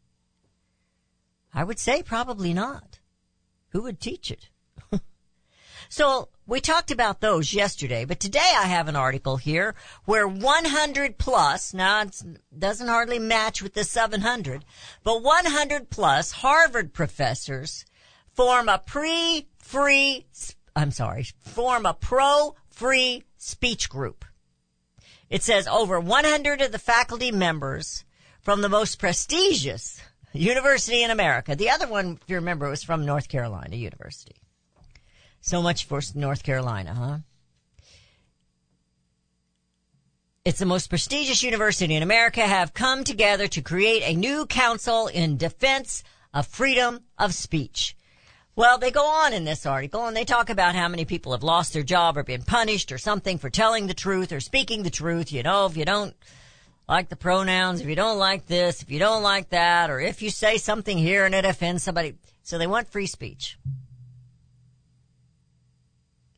I 1.55 1.65
would 1.65 1.79
say 1.79 2.03
probably 2.03 2.53
not. 2.53 2.99
Who 3.71 3.83
would 3.83 4.01
teach 4.01 4.31
it? 4.31 4.49
so 5.89 6.29
we 6.51 6.61
talked 6.61 6.91
about 6.91 7.21
those 7.21 7.55
yesterday, 7.55 8.05
but 8.05 8.19
today 8.19 8.53
I 8.59 8.67
have 8.67 8.89
an 8.89 8.97
article 8.97 9.37
here 9.37 9.77
where 10.05 10.27
100 10.27 11.17
plus, 11.17 11.73
now 11.73 12.03
it 12.03 12.21
doesn't 12.59 12.89
hardly 12.89 13.21
match 13.21 13.63
with 13.63 13.75
the 13.75 13.85
700, 13.85 14.65
but 15.05 15.23
100 15.23 15.91
plus 15.91 16.33
Harvard 16.33 16.93
professors 16.93 17.85
form 18.35 18.69
a 18.69 18.79
pre-free, 18.79 20.27
I'm 20.75 20.91
sorry, 20.91 21.29
form 21.39 21.87
a 21.87 21.95
pro-free 21.95 23.23
speech 23.37 23.89
group. 23.89 24.25
It 25.29 25.45
says 25.45 25.69
over 25.69 26.01
100 26.01 26.63
of 26.63 26.73
the 26.73 26.81
faculty 26.81 27.31
members 27.31 28.05
from 28.41 28.61
the 28.61 28.69
most 28.69 28.99
prestigious 28.99 30.01
university 30.33 31.05
in 31.05 31.13
America. 31.13 31.55
The 31.55 31.71
other 31.71 31.87
one, 31.87 32.19
if 32.21 32.29
you 32.29 32.35
remember, 32.35 32.69
was 32.69 32.83
from 32.83 33.07
North 33.07 33.29
Carolina 33.29 33.77
University. 33.77 34.40
So 35.41 35.63
much 35.63 35.85
for 35.85 36.01
North 36.15 36.43
Carolina, 36.43 36.95
huh? 36.95 37.19
It's 40.45 40.59
the 40.59 40.67
most 40.67 40.89
prestigious 40.89 41.43
university 41.43 41.95
in 41.95 42.03
America 42.03 42.41
have 42.41 42.73
come 42.73 43.05
together 43.05 43.47
to 43.49 43.61
create 43.61 44.03
a 44.03 44.17
new 44.17 44.47
council 44.47 45.07
in 45.07 45.37
defense 45.37 46.03
of 46.33 46.47
freedom 46.47 47.01
of 47.19 47.35
speech. 47.35 47.97
Well, 48.57 48.79
they 48.79 48.91
go 48.91 49.07
on 49.07 49.33
in 49.33 49.45
this 49.45 49.65
article 49.65 50.07
and 50.07 50.17
they 50.17 50.25
talk 50.25 50.51
about 50.51 50.75
how 50.75 50.89
many 50.89 51.05
people 51.05 51.33
have 51.33 51.43
lost 51.43 51.73
their 51.73 51.83
job 51.83 52.17
or 52.17 52.23
been 52.23 52.43
punished 52.43 52.91
or 52.91 52.99
something 52.99 53.39
for 53.39 53.49
telling 53.49 53.87
the 53.87 53.95
truth 53.95 54.33
or 54.33 54.41
speaking 54.41 54.83
the 54.83 54.91
truth. 54.91 55.33
You 55.33 55.43
know, 55.43 55.67
if 55.67 55.77
you 55.77 55.85
don't 55.85 56.15
like 56.89 57.09
the 57.09 57.17
pronouns, 57.17 57.81
if 57.81 57.87
you 57.87 57.95
don't 57.95 58.19
like 58.19 58.47
this, 58.47 58.83
if 58.83 58.91
you 58.91 58.99
don't 58.99 59.23
like 59.23 59.51
that, 59.51 59.91
or 59.91 60.01
if 60.01 60.21
you 60.23 60.31
say 60.31 60.59
something 60.59 60.99
here 60.99 61.25
and 61.25 61.35
it 61.35 61.45
offends 61.45 61.83
somebody. 61.83 62.15
So 62.43 62.59
they 62.59 62.67
want 62.67 62.89
free 62.89 63.07
speech. 63.07 63.59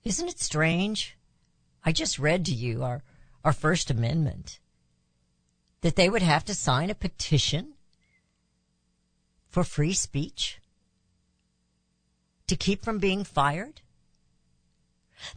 Isn't 0.05 0.29
it 0.29 0.41
strange? 0.41 1.17
I 1.85 1.93
just 1.93 2.19
read 2.19 2.45
to 2.47 2.53
you 2.53 2.83
our, 2.83 3.03
our 3.45 3.53
First 3.53 3.91
Amendment 3.91 4.59
that 5.83 5.97
they 5.97 6.09
would 6.09 6.23
have 6.23 6.45
to 6.47 6.55
sign 6.55 6.91
a 6.91 6.95
petition 6.95 7.75
for 9.49 9.65
free 9.65 9.93
speech 9.93 10.61
to 12.47 12.57
keep 12.57 12.85
from 12.85 12.99
being 12.99 13.25
fired? 13.25 13.81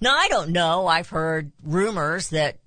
Now, 0.01 0.15
I 0.15 0.27
don't 0.29 0.51
know. 0.51 0.87
I've 0.87 1.09
heard 1.09 1.51
rumors 1.63 2.29
that 2.29 2.57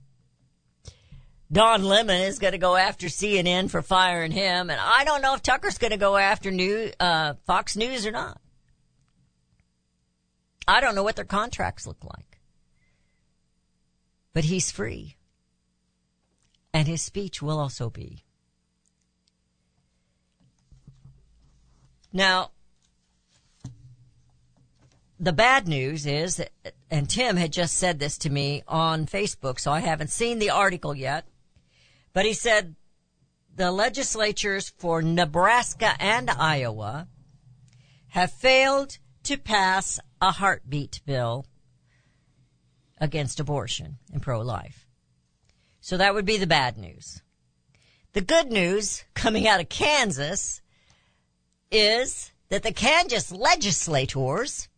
Don 1.50 1.82
Lemon 1.82 2.20
is 2.20 2.38
going 2.38 2.52
to 2.52 2.58
go 2.58 2.76
after 2.76 3.06
CNN 3.06 3.70
for 3.70 3.82
firing 3.82 4.30
him, 4.30 4.70
and 4.70 4.80
I 4.80 5.04
don't 5.04 5.22
know 5.22 5.34
if 5.34 5.42
Tucker's 5.42 5.78
going 5.78 5.92
to 5.92 5.96
go 5.96 6.16
after 6.16 6.50
new, 6.50 6.90
uh, 7.00 7.34
Fox 7.46 7.76
News 7.76 8.06
or 8.06 8.10
not. 8.10 8.40
I 10.68 10.82
don't 10.82 10.94
know 10.94 11.02
what 11.02 11.16
their 11.16 11.24
contracts 11.24 11.86
look 11.86 12.04
like. 12.04 12.40
But 14.34 14.44
he's 14.44 14.70
free. 14.70 15.16
And 16.74 16.86
his 16.86 17.00
speech 17.00 17.40
will 17.40 17.58
also 17.58 17.88
be. 17.88 18.22
Now, 22.12 22.50
the 25.18 25.32
bad 25.32 25.66
news 25.66 26.04
is, 26.04 26.42
and 26.90 27.08
Tim 27.08 27.36
had 27.36 27.52
just 27.52 27.76
said 27.76 27.98
this 27.98 28.18
to 28.18 28.30
me 28.30 28.62
on 28.68 29.06
Facebook, 29.06 29.58
so 29.58 29.72
I 29.72 29.80
haven't 29.80 30.10
seen 30.10 30.38
the 30.38 30.50
article 30.50 30.94
yet, 30.94 31.24
but 32.12 32.26
he 32.26 32.34
said 32.34 32.76
the 33.56 33.72
legislatures 33.72 34.68
for 34.76 35.00
Nebraska 35.00 35.94
and 35.98 36.28
Iowa 36.28 37.08
have 38.08 38.32
failed 38.32 38.98
to 39.24 39.38
pass 39.38 39.98
a 40.20 40.32
heartbeat 40.32 41.00
bill 41.06 41.46
against 42.98 43.40
abortion 43.40 43.98
and 44.12 44.22
pro-life. 44.22 44.86
So 45.80 45.96
that 45.96 46.14
would 46.14 46.26
be 46.26 46.36
the 46.36 46.46
bad 46.46 46.76
news. 46.76 47.22
The 48.12 48.20
good 48.20 48.50
news 48.50 49.04
coming 49.14 49.46
out 49.46 49.60
of 49.60 49.68
Kansas 49.68 50.60
is 51.70 52.32
that 52.48 52.62
the 52.62 52.72
Kansas 52.72 53.30
legislators 53.30 54.68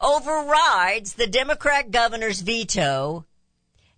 overrides 0.00 1.14
the 1.14 1.26
Democrat 1.26 1.90
governor's 1.90 2.40
veto, 2.40 3.26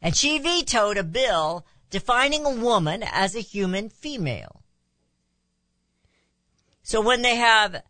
and 0.01 0.17
she 0.17 0.39
vetoed 0.39 0.99
a 0.99 1.05
bill 1.05 1.65
defining 1.91 2.45
a 2.45 2.51
woman 2.51 3.03
as 3.03 3.37
a 3.37 3.41
human 3.41 3.89
female. 3.89 4.63
So 6.83 7.01
when 7.01 7.23
they 7.23 7.37
have 7.37 7.83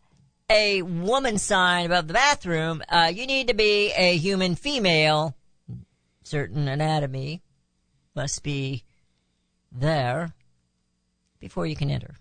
a 0.51 0.83
woman 0.83 1.39
sign 1.39 1.87
above 1.87 2.09
the 2.09 2.15
bathroom, 2.15 2.83
uh, 2.89 3.11
you 3.15 3.27
need 3.27 3.49
to 3.49 3.55
be 3.55 3.93
a 3.93 4.17
human 4.17 4.55
female. 4.55 5.37
Certain 6.23 6.69
anatomy 6.69 7.43
must 8.15 8.43
be 8.43 8.85
there 9.71 10.35
before 11.41 11.67
you 11.67 11.77
can 11.77 11.91
enter. 11.91 12.17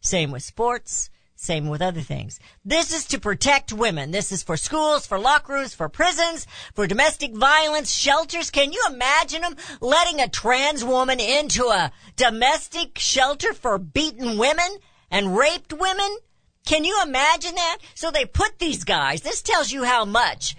Same 0.00 0.30
with 0.30 0.42
sports. 0.42 1.10
Same 1.42 1.68
with 1.68 1.82
other 1.82 2.02
things. 2.02 2.38
This 2.64 2.92
is 2.92 3.04
to 3.06 3.18
protect 3.18 3.72
women. 3.72 4.12
This 4.12 4.30
is 4.30 4.44
for 4.44 4.56
schools, 4.56 5.08
for 5.08 5.18
locker 5.18 5.54
rooms, 5.54 5.74
for 5.74 5.88
prisons, 5.88 6.46
for 6.72 6.86
domestic 6.86 7.34
violence 7.34 7.92
shelters. 7.92 8.48
Can 8.48 8.72
you 8.72 8.80
imagine 8.88 9.42
them 9.42 9.56
letting 9.80 10.20
a 10.20 10.28
trans 10.28 10.84
woman 10.84 11.18
into 11.18 11.64
a 11.64 11.90
domestic 12.14 12.96
shelter 12.96 13.52
for 13.54 13.76
beaten 13.76 14.38
women 14.38 14.76
and 15.10 15.36
raped 15.36 15.72
women? 15.72 16.16
Can 16.64 16.84
you 16.84 17.00
imagine 17.02 17.54
that? 17.54 17.78
So 17.94 18.10
they 18.10 18.24
put 18.24 18.58
these 18.58 18.84
guys, 18.84 19.22
this 19.22 19.42
tells 19.42 19.72
you 19.72 19.84
how 19.84 20.04
much 20.04 20.56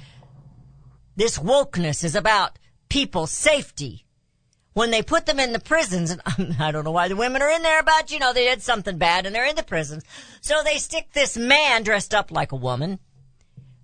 this 1.15 1.37
wokeness 1.37 2.03
is 2.03 2.15
about 2.15 2.59
people's 2.89 3.31
safety. 3.31 4.05
When 4.73 4.89
they 4.89 5.03
put 5.03 5.27
them 5.27 5.39
in 5.39 5.53
the 5.53 5.59
prisons, 5.59 6.09
and 6.09 6.21
I 6.59 6.71
don't 6.71 6.83
know 6.83 6.91
why 6.91 7.07
the 7.07 7.15
women 7.15 7.43
are 7.43 7.49
in 7.49 7.61
there, 7.61 7.83
but 7.83 8.11
you 8.11 8.19
know, 8.19 8.33
they 8.33 8.45
did 8.45 8.61
something 8.61 8.97
bad 8.97 9.25
and 9.25 9.33
they're 9.33 9.45
in 9.45 9.55
the 9.55 9.63
prisons. 9.63 10.03
So 10.41 10.61
they 10.63 10.77
stick 10.77 11.13
this 11.13 11.37
man 11.37 11.83
dressed 11.83 12.13
up 12.13 12.31
like 12.31 12.51
a 12.51 12.57
woman. 12.57 12.99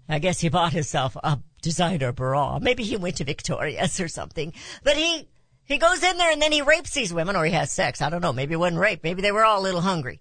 I 0.10 0.18
guess 0.18 0.40
he 0.40 0.50
bought 0.50 0.74
himself 0.74 1.16
a 1.24 1.40
designer 1.62 2.12
bra. 2.12 2.58
Maybe 2.60 2.84
he 2.84 2.98
went 2.98 3.18
to 3.18 3.24
Victoria's 3.24 4.00
or 4.00 4.08
something. 4.08 4.54
But 4.84 4.98
he, 4.98 5.30
he 5.64 5.78
goes 5.78 6.04
in 6.04 6.18
there 6.18 6.32
and 6.32 6.42
then 6.42 6.52
he 6.52 6.64
rapes 6.64 6.92
these 6.92 7.14
women 7.14 7.36
or 7.36 7.46
he 7.46 7.52
has 7.52 7.72
sex. 7.72 8.02
I 8.02 8.10
don't 8.10 8.22
know. 8.22 8.34
Maybe 8.34 8.56
it 8.56 8.58
wasn't 8.58 8.82
rape. 8.82 9.04
Maybe 9.04 9.22
they 9.22 9.32
were 9.32 9.46
all 9.46 9.62
a 9.62 9.62
little 9.62 9.82
hungry 9.82 10.20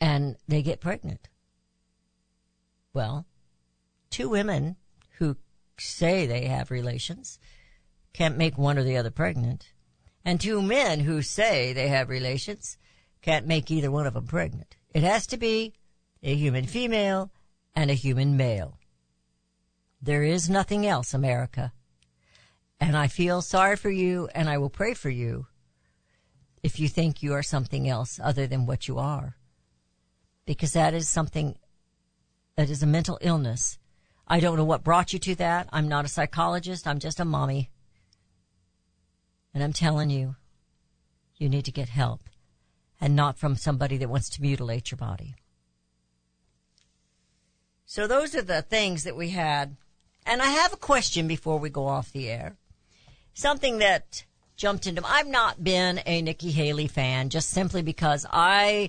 and 0.00 0.36
they 0.46 0.62
get 0.62 0.80
pregnant. 0.80 1.28
Well, 2.92 3.26
two 4.10 4.28
women 4.28 4.76
who 5.18 5.36
say 5.78 6.26
they 6.26 6.46
have 6.46 6.70
relations 6.70 7.38
can't 8.12 8.36
make 8.36 8.58
one 8.58 8.78
or 8.78 8.82
the 8.82 8.96
other 8.96 9.10
pregnant. 9.10 9.72
And 10.24 10.40
two 10.40 10.60
men 10.60 11.00
who 11.00 11.22
say 11.22 11.72
they 11.72 11.88
have 11.88 12.08
relations 12.08 12.76
can't 13.22 13.46
make 13.46 13.70
either 13.70 13.90
one 13.90 14.06
of 14.06 14.14
them 14.14 14.26
pregnant. 14.26 14.76
It 14.94 15.02
has 15.02 15.26
to 15.28 15.36
be 15.36 15.74
a 16.22 16.34
human 16.34 16.66
female 16.66 17.30
and 17.74 17.90
a 17.90 17.94
human 17.94 18.36
male. 18.36 18.78
There 20.00 20.22
is 20.22 20.50
nothing 20.50 20.86
else, 20.86 21.14
America. 21.14 21.72
And 22.80 22.96
I 22.96 23.08
feel 23.08 23.42
sorry 23.42 23.76
for 23.76 23.90
you 23.90 24.28
and 24.34 24.48
I 24.48 24.58
will 24.58 24.70
pray 24.70 24.94
for 24.94 25.10
you 25.10 25.46
if 26.62 26.78
you 26.78 26.88
think 26.88 27.22
you 27.22 27.32
are 27.34 27.42
something 27.42 27.88
else 27.88 28.20
other 28.22 28.46
than 28.46 28.66
what 28.66 28.88
you 28.88 28.98
are 28.98 29.37
because 30.48 30.72
that 30.72 30.94
is 30.94 31.06
something 31.06 31.58
that 32.56 32.70
is 32.70 32.82
a 32.82 32.86
mental 32.86 33.18
illness. 33.20 33.76
I 34.26 34.40
don't 34.40 34.56
know 34.56 34.64
what 34.64 34.82
brought 34.82 35.12
you 35.12 35.18
to 35.18 35.34
that. 35.34 35.68
I'm 35.74 35.88
not 35.88 36.06
a 36.06 36.08
psychologist. 36.08 36.86
I'm 36.86 37.00
just 37.00 37.20
a 37.20 37.24
mommy. 37.26 37.70
And 39.52 39.62
I'm 39.62 39.74
telling 39.74 40.08
you, 40.08 40.36
you 41.36 41.50
need 41.50 41.66
to 41.66 41.70
get 41.70 41.90
help 41.90 42.30
and 42.98 43.14
not 43.14 43.36
from 43.36 43.56
somebody 43.56 43.98
that 43.98 44.08
wants 44.08 44.30
to 44.30 44.42
mutilate 44.42 44.90
your 44.90 44.96
body. 44.96 45.34
So 47.84 48.06
those 48.06 48.34
are 48.34 48.40
the 48.40 48.62
things 48.62 49.04
that 49.04 49.16
we 49.16 49.28
had. 49.28 49.76
And 50.24 50.40
I 50.40 50.46
have 50.46 50.72
a 50.72 50.78
question 50.78 51.28
before 51.28 51.58
we 51.58 51.68
go 51.68 51.86
off 51.86 52.10
the 52.10 52.30
air. 52.30 52.56
Something 53.34 53.78
that 53.78 54.24
jumped 54.56 54.86
into, 54.86 55.02
I've 55.04 55.28
not 55.28 55.62
been 55.62 56.00
a 56.06 56.22
Nikki 56.22 56.52
Haley 56.52 56.86
fan 56.86 57.28
just 57.28 57.50
simply 57.50 57.82
because 57.82 58.24
I, 58.32 58.88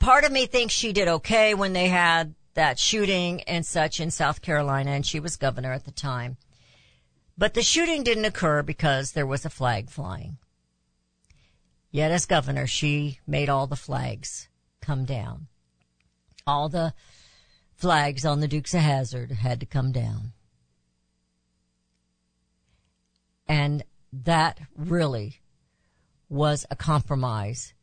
part 0.00 0.24
of 0.24 0.32
me 0.32 0.46
thinks 0.46 0.74
she 0.74 0.92
did 0.92 1.06
okay 1.06 1.54
when 1.54 1.72
they 1.72 1.88
had 1.88 2.34
that 2.54 2.78
shooting 2.78 3.42
and 3.42 3.64
such 3.64 4.00
in 4.00 4.10
South 4.10 4.42
Carolina 4.42 4.90
and 4.90 5.06
she 5.06 5.20
was 5.20 5.36
governor 5.36 5.72
at 5.72 5.84
the 5.84 5.92
time. 5.92 6.36
But 7.38 7.54
the 7.54 7.62
shooting 7.62 8.02
didn't 8.02 8.24
occur 8.24 8.62
because 8.62 9.12
there 9.12 9.26
was 9.26 9.44
a 9.44 9.50
flag 9.50 9.88
flying. 9.88 10.38
Yet 11.90 12.10
as 12.10 12.26
governor, 12.26 12.66
she 12.66 13.20
made 13.26 13.48
all 13.48 13.66
the 13.66 13.76
flags 13.76 14.48
come 14.80 15.04
down. 15.04 15.46
All 16.46 16.68
the 16.68 16.94
flags 17.74 18.24
on 18.24 18.40
the 18.40 18.48
Dukes 18.48 18.74
of 18.74 18.80
Hazzard 18.80 19.32
had 19.32 19.60
to 19.60 19.66
come 19.66 19.92
down. 19.92 20.32
And 23.46 23.82
that 24.12 24.60
really 24.76 25.40
was 26.28 26.66
a 26.70 26.76
compromise 26.76 27.74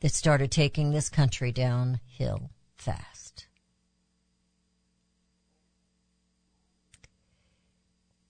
that 0.00 0.12
started 0.12 0.50
taking 0.50 0.90
this 0.90 1.08
country 1.08 1.52
downhill 1.52 2.50
fast. 2.74 3.46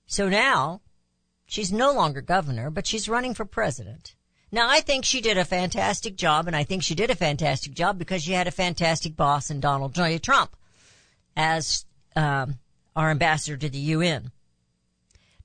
So 0.06 0.28
now 0.28 0.80
she's 1.44 1.72
no 1.72 1.92
longer 1.92 2.20
governor, 2.20 2.70
but 2.70 2.86
she's 2.86 3.08
running 3.08 3.34
for 3.34 3.44
president. 3.44 4.14
Now 4.52 4.68
I 4.70 4.80
think 4.80 5.04
she 5.04 5.20
did 5.20 5.36
a 5.36 5.44
fantastic 5.44 6.16
job 6.16 6.46
and 6.46 6.54
I 6.54 6.64
think 6.64 6.82
she 6.82 6.94
did 6.94 7.10
a 7.10 7.16
fantastic 7.16 7.74
job 7.74 7.98
because 7.98 8.22
she 8.22 8.32
had 8.32 8.46
a 8.46 8.52
fantastic 8.52 9.16
boss 9.16 9.50
in 9.50 9.60
Donald 9.60 9.94
J. 9.94 10.18
Trump 10.18 10.56
as 11.36 11.84
um, 12.14 12.58
our 12.94 13.10
ambassador 13.10 13.56
to 13.56 13.68
the 13.68 13.78
UN. 13.78 14.30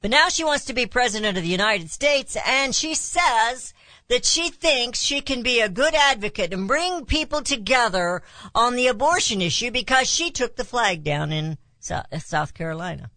But 0.01 0.11
now 0.11 0.29
she 0.29 0.43
wants 0.43 0.65
to 0.65 0.73
be 0.73 0.85
president 0.85 1.37
of 1.37 1.43
the 1.43 1.49
United 1.49 1.91
States 1.91 2.37
and 2.45 2.73
she 2.73 2.93
says 2.95 3.73
that 4.11 4.25
she 4.25 4.49
thinks 4.49 4.99
she 4.99 5.21
can 5.21 5.41
be 5.41 5.61
a 5.61 5.69
good 5.69 5.95
advocate 5.95 6.51
and 6.51 6.67
bring 6.67 7.05
people 7.05 7.41
together 7.41 8.21
on 8.53 8.75
the 8.75 8.87
abortion 8.87 9.41
issue 9.41 9.71
because 9.71 10.05
she 10.05 10.29
took 10.29 10.57
the 10.57 10.65
flag 10.65 11.01
down 11.01 11.31
in 11.31 11.57
uh, 11.89 12.03
South 12.19 12.53
Carolina. 12.53 13.09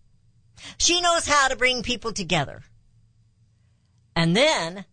She 0.79 1.01
knows 1.01 1.27
how 1.27 1.49
to 1.49 1.57
bring 1.57 1.83
people 1.83 2.13
together. 2.13 2.63
And 4.15 4.37
then, 4.37 4.85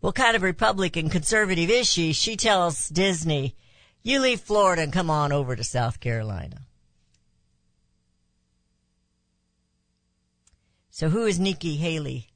what 0.00 0.14
kind 0.14 0.34
of 0.34 0.42
Republican 0.42 1.10
conservative 1.10 1.68
is 1.68 1.86
she? 1.86 2.14
She 2.14 2.34
tells 2.34 2.88
Disney, 2.88 3.56
You 4.02 4.20
leave 4.20 4.40
Florida 4.40 4.80
and 4.80 4.92
come 4.92 5.10
on 5.10 5.32
over 5.32 5.54
to 5.54 5.62
South 5.62 6.00
Carolina. 6.00 6.62
So 10.88 11.10
who 11.10 11.26
is 11.26 11.38
Nikki 11.38 11.76
Haley 11.76 12.30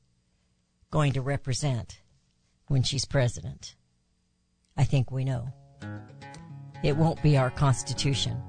going 0.90 1.12
to 1.12 1.20
represent 1.20 2.02
when 2.66 2.82
she's 2.82 3.04
president? 3.04 3.76
I 4.76 4.84
think 4.84 5.10
we 5.10 5.24
know. 5.24 5.48
It 6.82 6.96
won't 6.96 7.22
be 7.22 7.36
our 7.36 7.50
Constitution. 7.50 8.40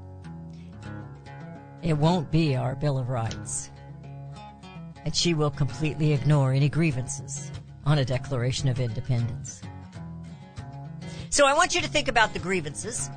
It 1.82 1.94
won't 1.94 2.32
be 2.32 2.56
our 2.56 2.76
Bill 2.76 2.98
of 2.98 3.10
Rights. 3.10 3.72
And 5.04 5.16
she 5.16 5.34
will 5.34 5.50
completely 5.50 6.14
ignore 6.14 6.54
any 6.54 6.70
grievances 6.70 7.52
on 7.86 7.98
a 7.98 8.06
Declaration 8.06 8.70
of 8.70 8.80
Independence. 8.80 9.62
So 11.30 11.46
I 11.48 11.54
want 11.54 11.74
you 11.76 11.82
to 11.82 11.88
think 11.88 12.08
about 12.08 12.34
the 12.34 12.40
grievances. 12.40 13.10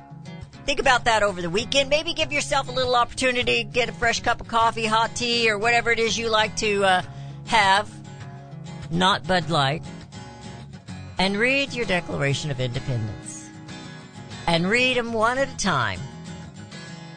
Think 0.65 0.79
about 0.79 1.05
that 1.05 1.21
over 1.21 1.41
the 1.41 1.49
weekend. 1.49 1.89
Maybe 1.89 2.13
give 2.13 2.31
yourself 2.31 2.67
a 2.69 2.71
little 2.71 2.95
opportunity, 2.95 3.63
get 3.63 3.87
a 3.87 3.91
fresh 3.91 4.21
cup 4.21 4.41
of 4.41 4.47
coffee, 4.47 4.85
hot 4.85 5.15
tea, 5.15 5.49
or 5.49 5.59
whatever 5.59 5.91
it 5.91 5.99
is 5.99 6.17
you 6.17 6.29
like 6.29 6.55
to 6.57 6.83
uh, 6.83 7.01
have, 7.45 7.87
not 8.91 9.25
Bud 9.27 9.49
Light, 9.49 9.83
and 11.17 11.37
read 11.37 11.73
your 11.73 11.85
Declaration 11.85 12.51
of 12.51 12.59
Independence. 12.59 13.49
And 14.47 14.69
read 14.69 14.97
them 14.97 15.13
one 15.13 15.37
at 15.37 15.49
a 15.49 15.57
time. 15.57 15.99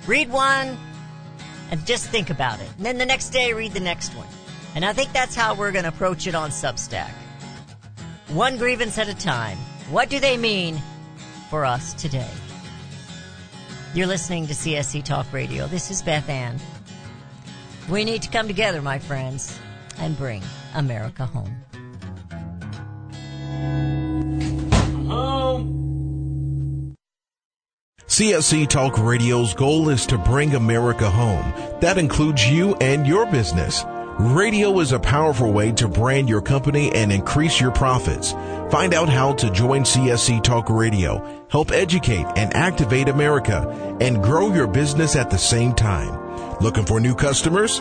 Read 0.07 0.31
one 0.31 0.79
and 1.71 1.85
just 1.85 2.09
think 2.09 2.31
about 2.31 2.61
it. 2.61 2.69
And 2.77 2.87
then 2.87 2.99
the 2.99 3.07
next 3.07 3.31
day, 3.31 3.53
read 3.53 3.73
the 3.73 3.81
next 3.81 4.15
one. 4.15 4.27
And 4.75 4.85
I 4.85 4.93
think 4.93 5.13
that's 5.13 5.35
how 5.35 5.55
we're 5.55 5.73
going 5.73 5.85
to 5.85 5.91
approach 5.91 6.27
it 6.27 6.35
on 6.35 6.51
Substack. 6.51 7.11
One 8.29 8.57
grievance 8.57 8.99
at 8.99 9.09
a 9.09 9.15
time. 9.15 9.59
What 9.91 10.09
do 10.09 10.21
they 10.21 10.37
mean 10.37 10.81
for 11.51 11.65
us 11.65 11.95
today? 11.95 12.31
You're 13.95 14.07
listening 14.07 14.47
to 14.47 14.53
CSC 14.53 15.03
Talk 15.05 15.33
Radio. 15.33 15.67
This 15.67 15.91
is 15.91 16.03
Beth 16.03 16.29
Ann. 16.29 16.59
We 17.89 18.05
need 18.05 18.23
to 18.23 18.31
come 18.31 18.47
together, 18.47 18.83
my 18.83 18.99
friends, 18.99 19.59
and 20.01 20.17
bring 20.17 20.43
America 20.75 21.27
home. 21.27 21.55
CSC 28.19 28.67
Talk 28.69 28.99
Radio's 28.99 29.55
goal 29.55 29.91
is 29.91 30.05
to 30.07 30.19
bring 30.19 30.55
America 30.55 31.09
home. 31.09 31.53
That 31.81 31.99
includes 31.99 32.51
you 32.51 32.75
and 32.77 33.07
your 33.07 33.27
business. 33.27 33.85
Radio 34.19 34.81
is 34.81 34.91
a 34.91 34.99
powerful 34.99 35.53
way 35.53 35.71
to 35.73 35.87
brand 35.87 36.29
your 36.29 36.43
company 36.43 36.91
and 36.97 37.13
increase 37.13 37.61
your 37.61 37.71
profits. 37.71 38.33
Find 38.73 38.93
out 38.93 39.09
how 39.09 39.35
to 39.35 39.51
join 39.51 39.83
CSC 39.83 40.43
Talk 40.43 40.69
Radio, 40.69 41.47
help 41.49 41.71
educate 41.71 42.27
and 42.35 42.53
activate 42.57 43.09
America, 43.09 43.69
and 44.01 44.21
grow 44.21 44.53
your 44.53 44.67
business 44.67 45.15
at 45.15 45.31
the 45.31 45.39
same 45.39 45.73
time. 45.73 46.59
Looking 46.61 46.87
for 46.87 46.99
new 46.99 47.15
customers? 47.15 47.81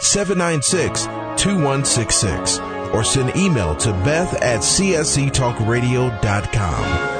796 0.00 1.06
2166. 1.36 2.58
Or 2.92 3.04
send 3.04 3.36
email 3.36 3.76
to 3.76 3.92
beth 3.92 4.34
at 4.42 4.60
csctalkradio.com. 4.60 7.19